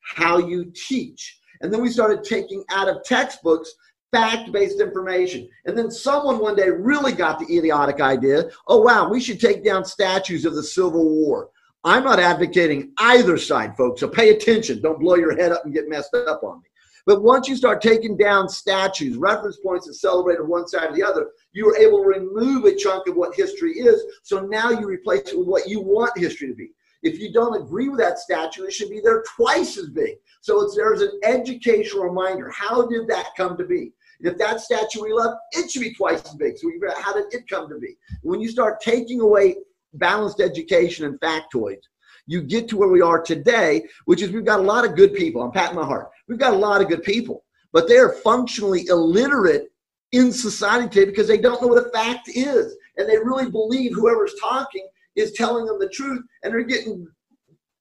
[0.00, 1.40] how you teach.
[1.60, 3.74] And then we started taking out of textbooks
[4.16, 5.48] fact based information.
[5.66, 9.64] And then someone one day really got the idiotic idea oh, wow, we should take
[9.64, 11.50] down statues of the Civil War.
[11.84, 14.80] I'm not advocating either side, folks, so pay attention.
[14.80, 16.68] Don't blow your head up and get messed up on me.
[17.04, 21.04] But once you start taking down statues, reference points that celebrate one side or the
[21.04, 24.02] other, you are able to remove a chunk of what history is.
[24.24, 26.70] So now you replace it with what you want history to be.
[27.02, 30.16] If you don't agree with that statue, it should be there twice as big.
[30.40, 32.50] So it's, there's an educational reminder.
[32.50, 33.92] How did that come to be?
[34.20, 36.56] If that statue we love, it should be twice as big.
[36.58, 37.96] So how did it come to be?
[38.22, 39.56] When you start taking away
[39.94, 41.82] balanced education and factoids,
[42.26, 45.14] you get to where we are today, which is we've got a lot of good
[45.14, 45.42] people.
[45.42, 46.10] I'm patting my heart.
[46.28, 49.68] We've got a lot of good people, but they are functionally illiterate
[50.12, 52.76] in society today because they don't know what a fact is.
[52.96, 57.06] And they really believe whoever's talking is telling them the truth, and they're getting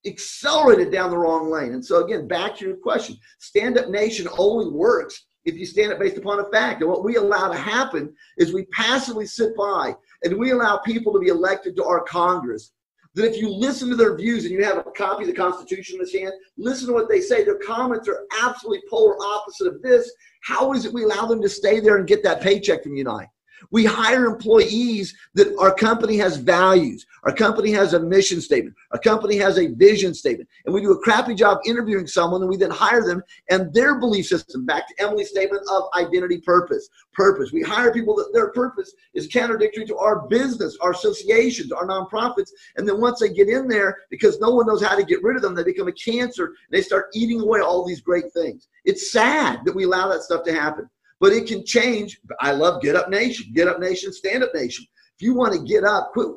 [0.05, 1.73] accelerated down the wrong lane.
[1.73, 5.93] And so, again, back to your question Stand Up Nation only works if you stand
[5.93, 6.81] up based upon a fact.
[6.81, 11.13] And what we allow to happen is we passively sit by and we allow people
[11.13, 12.71] to be elected to our Congress.
[13.13, 15.95] That if you listen to their views and you have a copy of the Constitution
[15.95, 17.45] in this hand, listen to what they say.
[17.45, 20.11] Their comments are absolutely polar opposite of this.
[20.43, 23.29] How is it we allow them to stay there and get that paycheck from Unite?
[23.71, 27.05] We hire employees that our company has values.
[27.23, 28.75] Our company has a mission statement.
[28.91, 30.47] Our company has a vision statement.
[30.65, 33.99] And we do a crappy job interviewing someone and we then hire them and their
[33.99, 36.89] belief system, back to Emily's statement of identity purpose.
[37.13, 37.51] Purpose.
[37.51, 42.49] We hire people that their purpose is contradictory to our business, our associations, our nonprofits.
[42.77, 45.35] And then once they get in there, because no one knows how to get rid
[45.35, 48.67] of them, they become a cancer and they start eating away all these great things.
[48.83, 50.89] It's sad that we allow that stuff to happen
[51.25, 52.19] but it can change.
[52.39, 54.85] I love Get Up Nation, Get Up Nation, Stand Up Nation.
[55.17, 56.27] If you want to get up, quit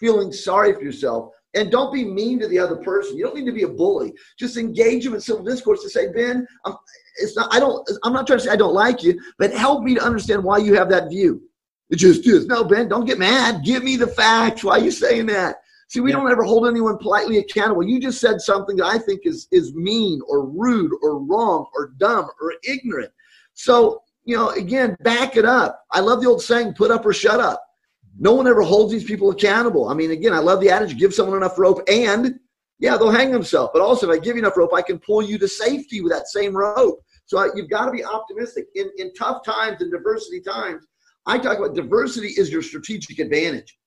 [0.00, 1.30] feeling sorry for yourself.
[1.54, 3.16] And don't be mean to the other person.
[3.16, 4.12] You don't need to be a bully.
[4.36, 6.74] Just engage them in civil discourse to say, Ben, I'm,
[7.18, 7.54] it's not.
[7.54, 7.88] I don't.
[8.02, 10.58] I'm not trying to say I don't like you, but help me to understand why
[10.58, 11.40] you have that view.
[11.90, 12.46] It just is.
[12.46, 13.64] No, Ben, don't get mad.
[13.64, 14.64] Give me the facts.
[14.64, 15.58] Why are you saying that?
[15.86, 16.16] See, we yeah.
[16.16, 17.84] don't ever hold anyone politely accountable.
[17.84, 21.92] You just said something that I think is is mean or rude or wrong or
[21.98, 23.12] dumb or ignorant.
[23.54, 25.84] So you know, again, back it up.
[25.90, 27.62] I love the old saying, put up or shut up.
[28.18, 29.88] No one ever holds these people accountable.
[29.88, 32.38] I mean, again, I love the adage, give someone enough rope and
[32.78, 33.70] yeah, they'll hang themselves.
[33.72, 36.12] But also, if I give you enough rope, I can pull you to safety with
[36.12, 37.00] that same rope.
[37.26, 38.66] So I, you've got to be optimistic.
[38.74, 40.86] In, in tough times and diversity times,
[41.26, 43.78] I talk about diversity is your strategic advantage.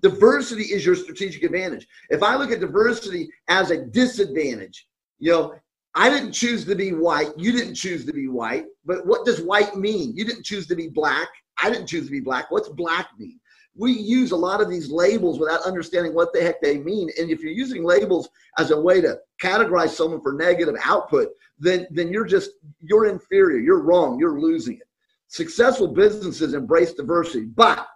[0.00, 1.86] Diversity is your strategic advantage.
[2.10, 4.86] If I look at diversity as a disadvantage,
[5.18, 5.54] you know,
[5.94, 7.32] I didn't choose to be white.
[7.36, 8.66] You didn't choose to be white.
[8.84, 10.14] But what does white mean?
[10.16, 11.28] You didn't choose to be black.
[11.60, 12.50] I didn't choose to be black.
[12.50, 13.40] What's black mean?
[13.74, 17.10] We use a lot of these labels without understanding what the heck they mean.
[17.18, 18.28] And if you're using labels
[18.58, 21.28] as a way to categorize someone for negative output,
[21.58, 23.58] then, then you're just, you're inferior.
[23.58, 24.18] You're wrong.
[24.18, 24.88] You're losing it.
[25.28, 27.86] Successful businesses embrace diversity, but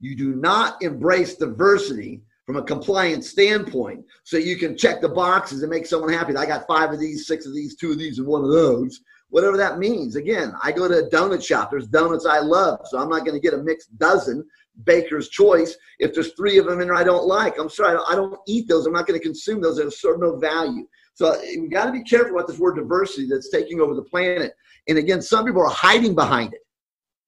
[0.00, 5.62] you do not embrace diversity from a compliance standpoint so you can check the boxes
[5.62, 6.34] and make someone happy.
[6.34, 9.02] I got five of these, six of these, two of these, and one of those,
[9.28, 10.16] whatever that means.
[10.16, 11.70] Again, I go to a donut shop.
[11.70, 14.44] There's donuts I love, so I'm not going to get a mixed dozen
[14.82, 17.56] baker's choice if there's three of them in there I don't like.
[17.56, 18.84] I'm sorry, I don't, eat those.
[18.84, 20.00] I'm not going to consume those.
[20.00, 20.88] Sort of no value.
[21.14, 24.54] So we got to be careful about this word diversity that's taking over the planet.
[24.88, 26.62] And again, some people are hiding behind it.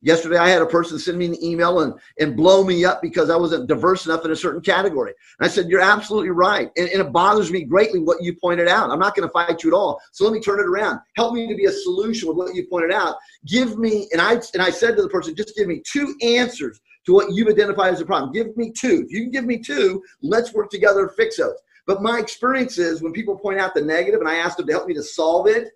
[0.02, 3.30] Yesterday, I had a person send me an email and, and blow me up because
[3.30, 5.14] I wasn't diverse enough in a certain category.
[5.38, 6.70] And I said, You're absolutely right.
[6.76, 8.90] And, and it bothers me greatly what you pointed out.
[8.90, 10.00] I'm not going to fight you at all.
[10.10, 10.98] So let me turn it around.
[11.16, 13.16] Help me to be a solution with what you pointed out.
[13.46, 16.80] Give me, and I, and I said to the person, Just give me two answers
[17.06, 18.32] to what you've identified as a problem.
[18.32, 19.04] Give me two.
[19.06, 21.56] If you can give me two, let's work together to fix those.
[21.86, 24.72] But my experience is when people point out the negative and I ask them to
[24.72, 25.70] help me to solve it,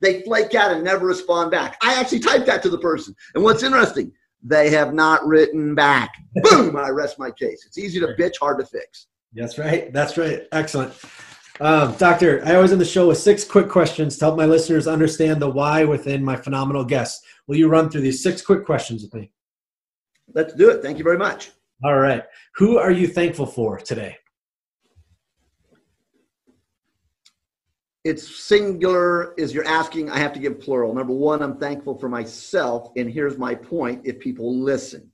[0.00, 1.76] they flake out and never respond back.
[1.82, 3.14] I actually typed that to the person.
[3.34, 6.14] And what's interesting, they have not written back.
[6.42, 7.64] Boom, I rest my case.
[7.66, 9.06] It's easy to bitch, hard to fix.
[9.32, 9.92] That's right.
[9.92, 10.42] That's right.
[10.52, 10.94] Excellent.
[11.60, 14.86] Um, doctor, I always end the show with six quick questions to help my listeners
[14.86, 17.24] understand the why within my phenomenal guests.
[17.46, 19.32] Will you run through these six quick questions with me?
[20.34, 20.82] Let's do it.
[20.82, 21.50] Thank you very much.
[21.82, 22.22] All right.
[22.56, 24.16] Who are you thankful for today?
[28.08, 30.94] It's singular is you're asking i have to give plural.
[30.94, 35.12] Number one i'm thankful for myself and here's my point if people listen.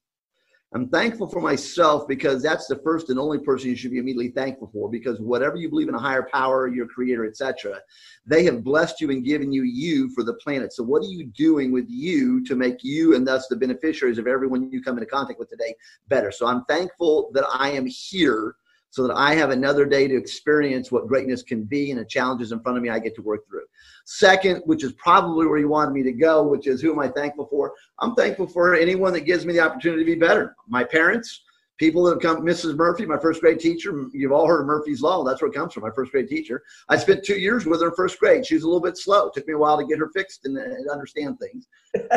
[0.72, 4.30] I'm thankful for myself because that's the first and only person you should be immediately
[4.30, 7.80] thankful for because whatever you believe in a higher power your creator etc
[8.26, 10.72] they have blessed you and given you you for the planet.
[10.72, 14.28] So what are you doing with you to make you and thus the beneficiaries of
[14.28, 15.74] everyone you come into contact with today
[16.06, 16.30] better?
[16.30, 18.54] So i'm thankful that i am here
[18.94, 22.52] so that I have another day to experience what greatness can be and the challenges
[22.52, 23.64] in front of me I get to work through.
[24.04, 27.08] Second, which is probably where you wanted me to go, which is who am I
[27.08, 27.72] thankful for?
[27.98, 30.54] I'm thankful for anyone that gives me the opportunity to be better.
[30.68, 31.42] My parents,
[31.76, 32.76] people that have come, Mrs.
[32.76, 34.06] Murphy, my first grade teacher.
[34.12, 35.24] You've all heard of Murphy's Law.
[35.24, 36.62] That's where it comes from, my first grade teacher.
[36.88, 38.46] I spent two years with her in first grade.
[38.46, 39.26] She was a little bit slow.
[39.26, 41.66] It took me a while to get her fixed and, and understand things.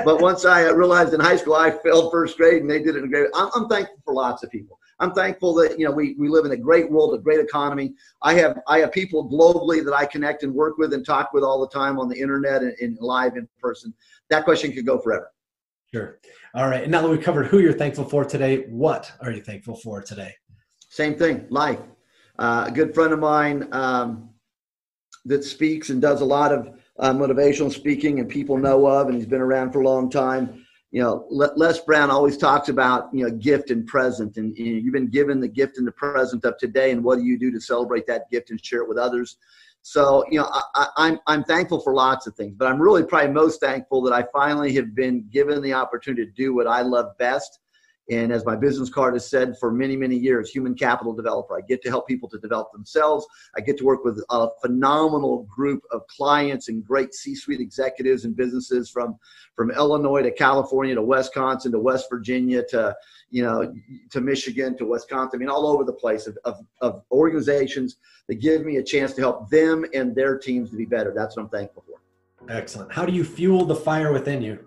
[0.06, 3.04] but once I realized in high school I failed first grade and they did it
[3.04, 4.78] in grade, I'm, I'm thankful for lots of people.
[5.00, 7.94] I'm thankful that you know we, we live in a great world, a great economy.
[8.22, 11.44] I have I have people globally that I connect and work with and talk with
[11.44, 13.94] all the time on the internet and, and live in person.
[14.30, 15.32] That question could go forever.
[15.94, 16.20] Sure.
[16.54, 16.84] All right.
[16.84, 20.02] And now that we've covered who you're thankful for today, what are you thankful for
[20.02, 20.34] today?
[20.90, 21.80] Same thing, life.
[22.40, 24.30] Uh, a good friend of mine um,
[25.26, 29.16] that speaks and does a lot of uh, motivational speaking and people know of, and
[29.16, 30.66] he's been around for a long time.
[30.92, 34.94] You know, Les Brown always talks about you know gift and present, and know, you've
[34.94, 37.60] been given the gift and the present of today, and what do you do to
[37.60, 39.38] celebrate that gift and share it with others?
[39.82, 43.32] So you know, I, I'm I'm thankful for lots of things, but I'm really probably
[43.32, 47.18] most thankful that I finally have been given the opportunity to do what I love
[47.18, 47.60] best
[48.10, 51.58] and as my business card has said for many, many years, human capital developer.
[51.58, 53.26] I get to help people to develop themselves.
[53.58, 58.36] I get to work with a phenomenal group of clients and great C-suite executives and
[58.36, 59.18] businesses from,
[59.56, 62.96] from Illinois to California to Wisconsin to West Virginia to,
[63.30, 63.74] you know,
[64.12, 65.38] to Michigan to Wisconsin.
[65.38, 67.98] I mean, all over the place of, of, of organizations
[68.28, 71.14] that give me a chance to help them and their teams to be better.
[71.14, 72.50] That's what I'm thankful for.
[72.50, 72.94] Excellent.
[72.94, 74.60] How do you fuel the fire within you?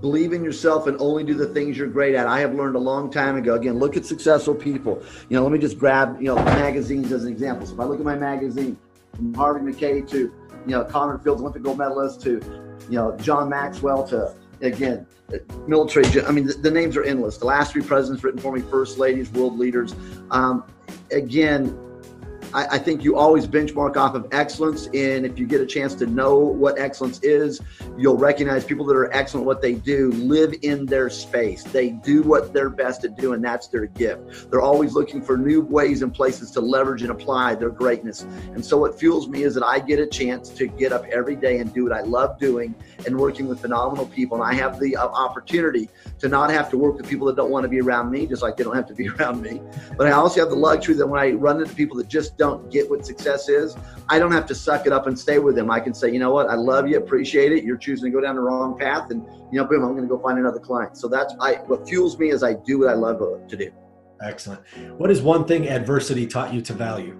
[0.00, 2.26] Believe in yourself and only do the things you're great at.
[2.26, 3.54] I have learned a long time ago.
[3.54, 5.02] Again, look at successful people.
[5.28, 7.66] You know, let me just grab, you know, magazines as an example.
[7.66, 8.76] So if I look at my magazine
[9.14, 10.32] from Harvey Mackay to, you
[10.66, 12.40] know, Connor Fields, Olympic gold medalist to,
[12.88, 15.06] you know, John Maxwell to, again,
[15.66, 16.04] military.
[16.24, 17.38] I mean, the, the names are endless.
[17.38, 19.94] The last three presidents written for me, first ladies, world leaders.
[20.30, 20.64] Um,
[21.10, 21.78] again,
[22.54, 24.86] I, I, think you always benchmark off of excellence.
[24.88, 27.60] And if you get a chance to know what excellence is,
[27.96, 31.64] you'll recognize people that are excellent what they do live in their space.
[31.64, 33.40] They do what they're best at doing.
[33.40, 34.50] That's their gift.
[34.50, 38.22] They're always looking for new ways and places to leverage and apply their greatness.
[38.54, 41.36] And so what fuels me is that I get a chance to get up every
[41.36, 42.74] day and do what I love doing
[43.06, 44.42] and working with phenomenal people.
[44.42, 45.88] And I have the uh, opportunity
[46.18, 48.42] to not have to work with people that don't want to be around me, just
[48.42, 49.62] like they don't have to be around me.
[49.96, 52.72] But I also have the luxury that when I run into people that just don't
[52.72, 53.76] get what success is,
[54.08, 55.70] I don't have to suck it up and stay with them.
[55.70, 57.62] I can say, you know what, I love you, appreciate it.
[57.62, 60.08] You're choosing to go down the wrong path, and you know, boom, I'm going to
[60.08, 60.96] go find another client.
[60.96, 63.70] So that's I what fuels me is I do what I love uh, to do.
[64.20, 64.60] Excellent.
[64.98, 67.16] What is one thing adversity taught you to value?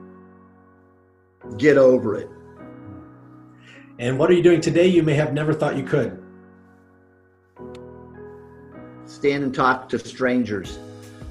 [1.57, 2.29] Get over it.
[4.01, 6.21] And what are you doing today you may have never thought you could?
[9.05, 10.81] Stand and talk to strangers.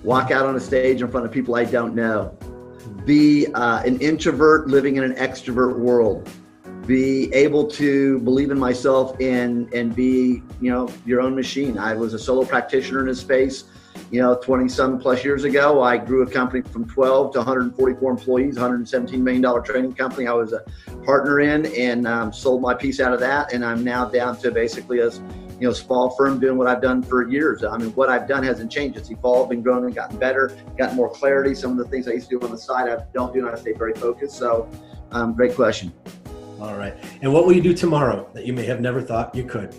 [0.03, 2.37] Walk out on a stage in front of people I don't know
[3.06, 6.30] be uh, an introvert living in an extrovert world.
[6.86, 11.78] Be able to believe in myself and and be you know your own machine.
[11.78, 13.66] I was a solo practitioner in this space
[14.12, 15.82] you know 20 some plus years ago.
[15.82, 20.34] I grew a company from 12 to 144 employees 117 million dollar training company i
[20.34, 20.64] was a
[21.06, 24.52] partner in and um, sold my piece out of that and i'm now down to
[24.52, 25.10] basically a
[25.62, 27.64] you know, small firm doing what I've done for years.
[27.64, 28.97] I mean, what I've done hasn't changed.
[28.97, 31.53] It's evolved and grown and gotten better, gotten more clarity.
[31.53, 33.55] Some of the things I used to do on the side, I don't do, and
[33.55, 34.38] I stay very focused.
[34.38, 34.68] So,
[35.12, 35.93] um, great question.
[36.59, 36.95] All right.
[37.22, 39.76] And what will you do tomorrow that you may have never thought you could?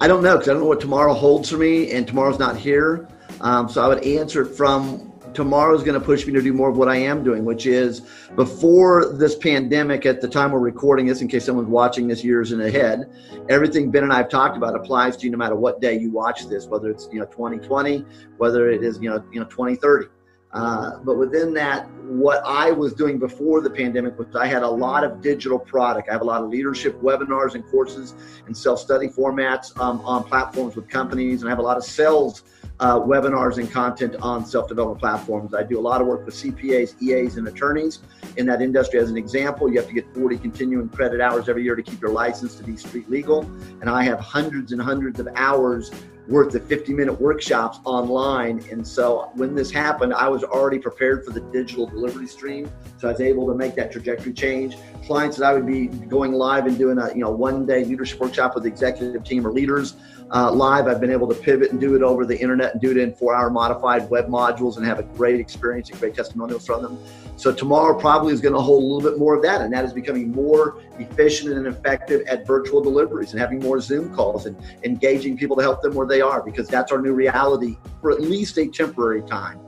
[0.00, 2.56] I don't know because I don't know what tomorrow holds for me, and tomorrow's not
[2.56, 3.06] here.
[3.40, 6.52] Um, so I would answer it from tomorrow is going to push me to do
[6.52, 8.02] more of what I am doing, which is
[8.36, 12.52] before this pandemic, at the time we're recording this, in case someone's watching this years
[12.52, 13.10] in ahead,
[13.48, 16.10] everything Ben and I have talked about applies to you no matter what day you
[16.10, 18.04] watch this, whether it's you know 2020,
[18.36, 20.08] whether it is you know you know 2030.
[20.52, 24.68] Uh, but within that, what I was doing before the pandemic was I had a
[24.68, 26.08] lot of digital product.
[26.08, 28.14] I have a lot of leadership webinars and courses
[28.46, 31.84] and self study formats um, on platforms with companies, and I have a lot of
[31.84, 32.44] sales
[32.80, 35.54] uh, webinars and content on self-development platforms.
[35.54, 38.00] I do a lot of work with CPAs, EAs, and attorneys
[38.36, 39.00] in that industry.
[39.00, 42.00] As an example, you have to get 40 continuing credit hours every year to keep
[42.00, 43.42] your license to be street legal,
[43.80, 45.90] and I have hundreds and hundreds of hours
[46.28, 48.62] worth of 50 minute workshops online.
[48.70, 52.70] And so when this happened, I was already prepared for the digital delivery stream.
[52.98, 54.76] So I was able to make that trajectory change.
[55.06, 58.20] Clients that I would be going live and doing a you know one day leadership
[58.20, 59.94] workshop with the executive team or leaders
[60.34, 60.86] uh, live.
[60.86, 63.14] I've been able to pivot and do it over the internet and do it in
[63.14, 66.98] four hour modified web modules and have a great experience and great testimonials from them.
[67.36, 69.84] So tomorrow probably is going to hold a little bit more of that, and that
[69.84, 74.56] is becoming more efficient and effective at virtual deliveries and having more Zoom calls and
[74.82, 78.20] engaging people to help them where they are because that's our new reality for at
[78.20, 79.60] least a temporary time.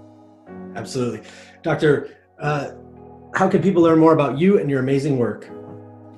[0.74, 1.22] Absolutely,
[1.62, 2.16] Doctor.
[2.40, 2.72] Uh,
[3.34, 5.48] how can people learn more about you and your amazing work?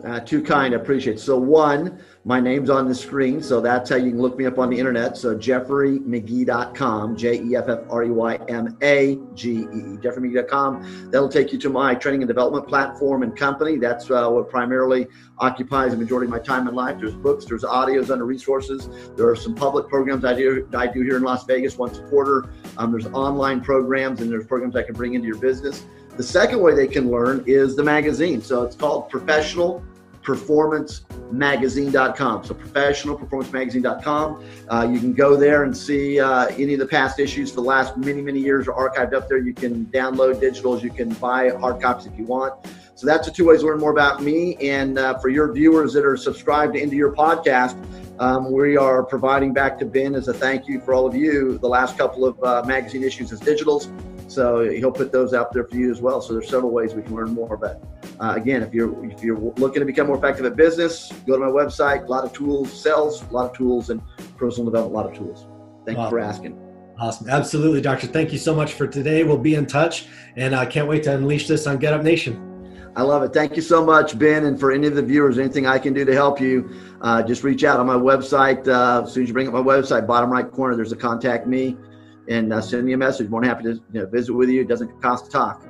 [0.04, 0.74] Uh, too kind.
[0.74, 1.20] I appreciate it.
[1.20, 3.40] So, one, my name's on the screen.
[3.40, 5.16] So, that's how you can look me up on the internet.
[5.16, 11.10] So, jeffreymagee.com, J E F F R E Y M A G E E, jeffreymagee.com.
[11.10, 13.76] That'll take you to my training and development platform and company.
[13.76, 15.06] That's uh, what primarily
[15.38, 16.98] occupies the majority of my time in life.
[16.98, 18.88] There's books, there's audios under resources.
[19.16, 22.02] There are some public programs I do, I do here in Las Vegas once a
[22.08, 22.48] quarter.
[22.76, 25.84] Um, there's online programs and there's programs I can bring into your business.
[26.16, 28.42] The second way they can learn is the magazine.
[28.42, 29.82] So it's called Professional
[30.22, 32.44] performancemagazine.com.
[32.44, 34.44] So professionalperformancemagazine.com.
[34.68, 37.62] Uh, you can go there and see uh, any of the past issues for the
[37.62, 39.38] last many, many years are archived up there.
[39.38, 40.82] You can download digitals.
[40.82, 42.54] You can buy hard copies if you want.
[42.94, 44.56] So that's the two ways to learn more about me.
[44.56, 47.76] And uh, for your viewers that are subscribed into your podcast,
[48.20, 51.58] um, we are providing back to Ben as a thank you for all of you
[51.58, 53.90] the last couple of uh, magazine issues as digitals.
[54.30, 56.20] So he'll put those out there for you as well.
[56.20, 57.56] So there's several ways we can learn more.
[57.56, 57.82] But
[58.22, 61.40] uh, again, if you're if you're looking to become more effective at business, go to
[61.40, 62.04] my website.
[62.04, 64.00] A lot of tools, sales, a lot of tools, and
[64.36, 65.46] personal development, a lot of tools.
[65.84, 66.04] Thank awesome.
[66.04, 66.58] you for asking.
[67.00, 68.06] Awesome, absolutely, Doctor.
[68.06, 69.24] Thank you so much for today.
[69.24, 70.06] We'll be in touch,
[70.36, 72.48] and I can't wait to unleash this on Get Up Nation.
[72.94, 73.32] I love it.
[73.32, 74.44] Thank you so much, Ben.
[74.44, 76.70] And for any of the viewers, anything I can do to help you,
[77.00, 78.68] uh, just reach out on my website.
[78.68, 81.48] Uh, as soon as you bring up my website, bottom right corner, there's a contact
[81.48, 81.76] me
[82.28, 83.28] and uh, send me a message.
[83.30, 84.60] More than happy to you know, visit with you.
[84.60, 85.66] It doesn't cost to talk.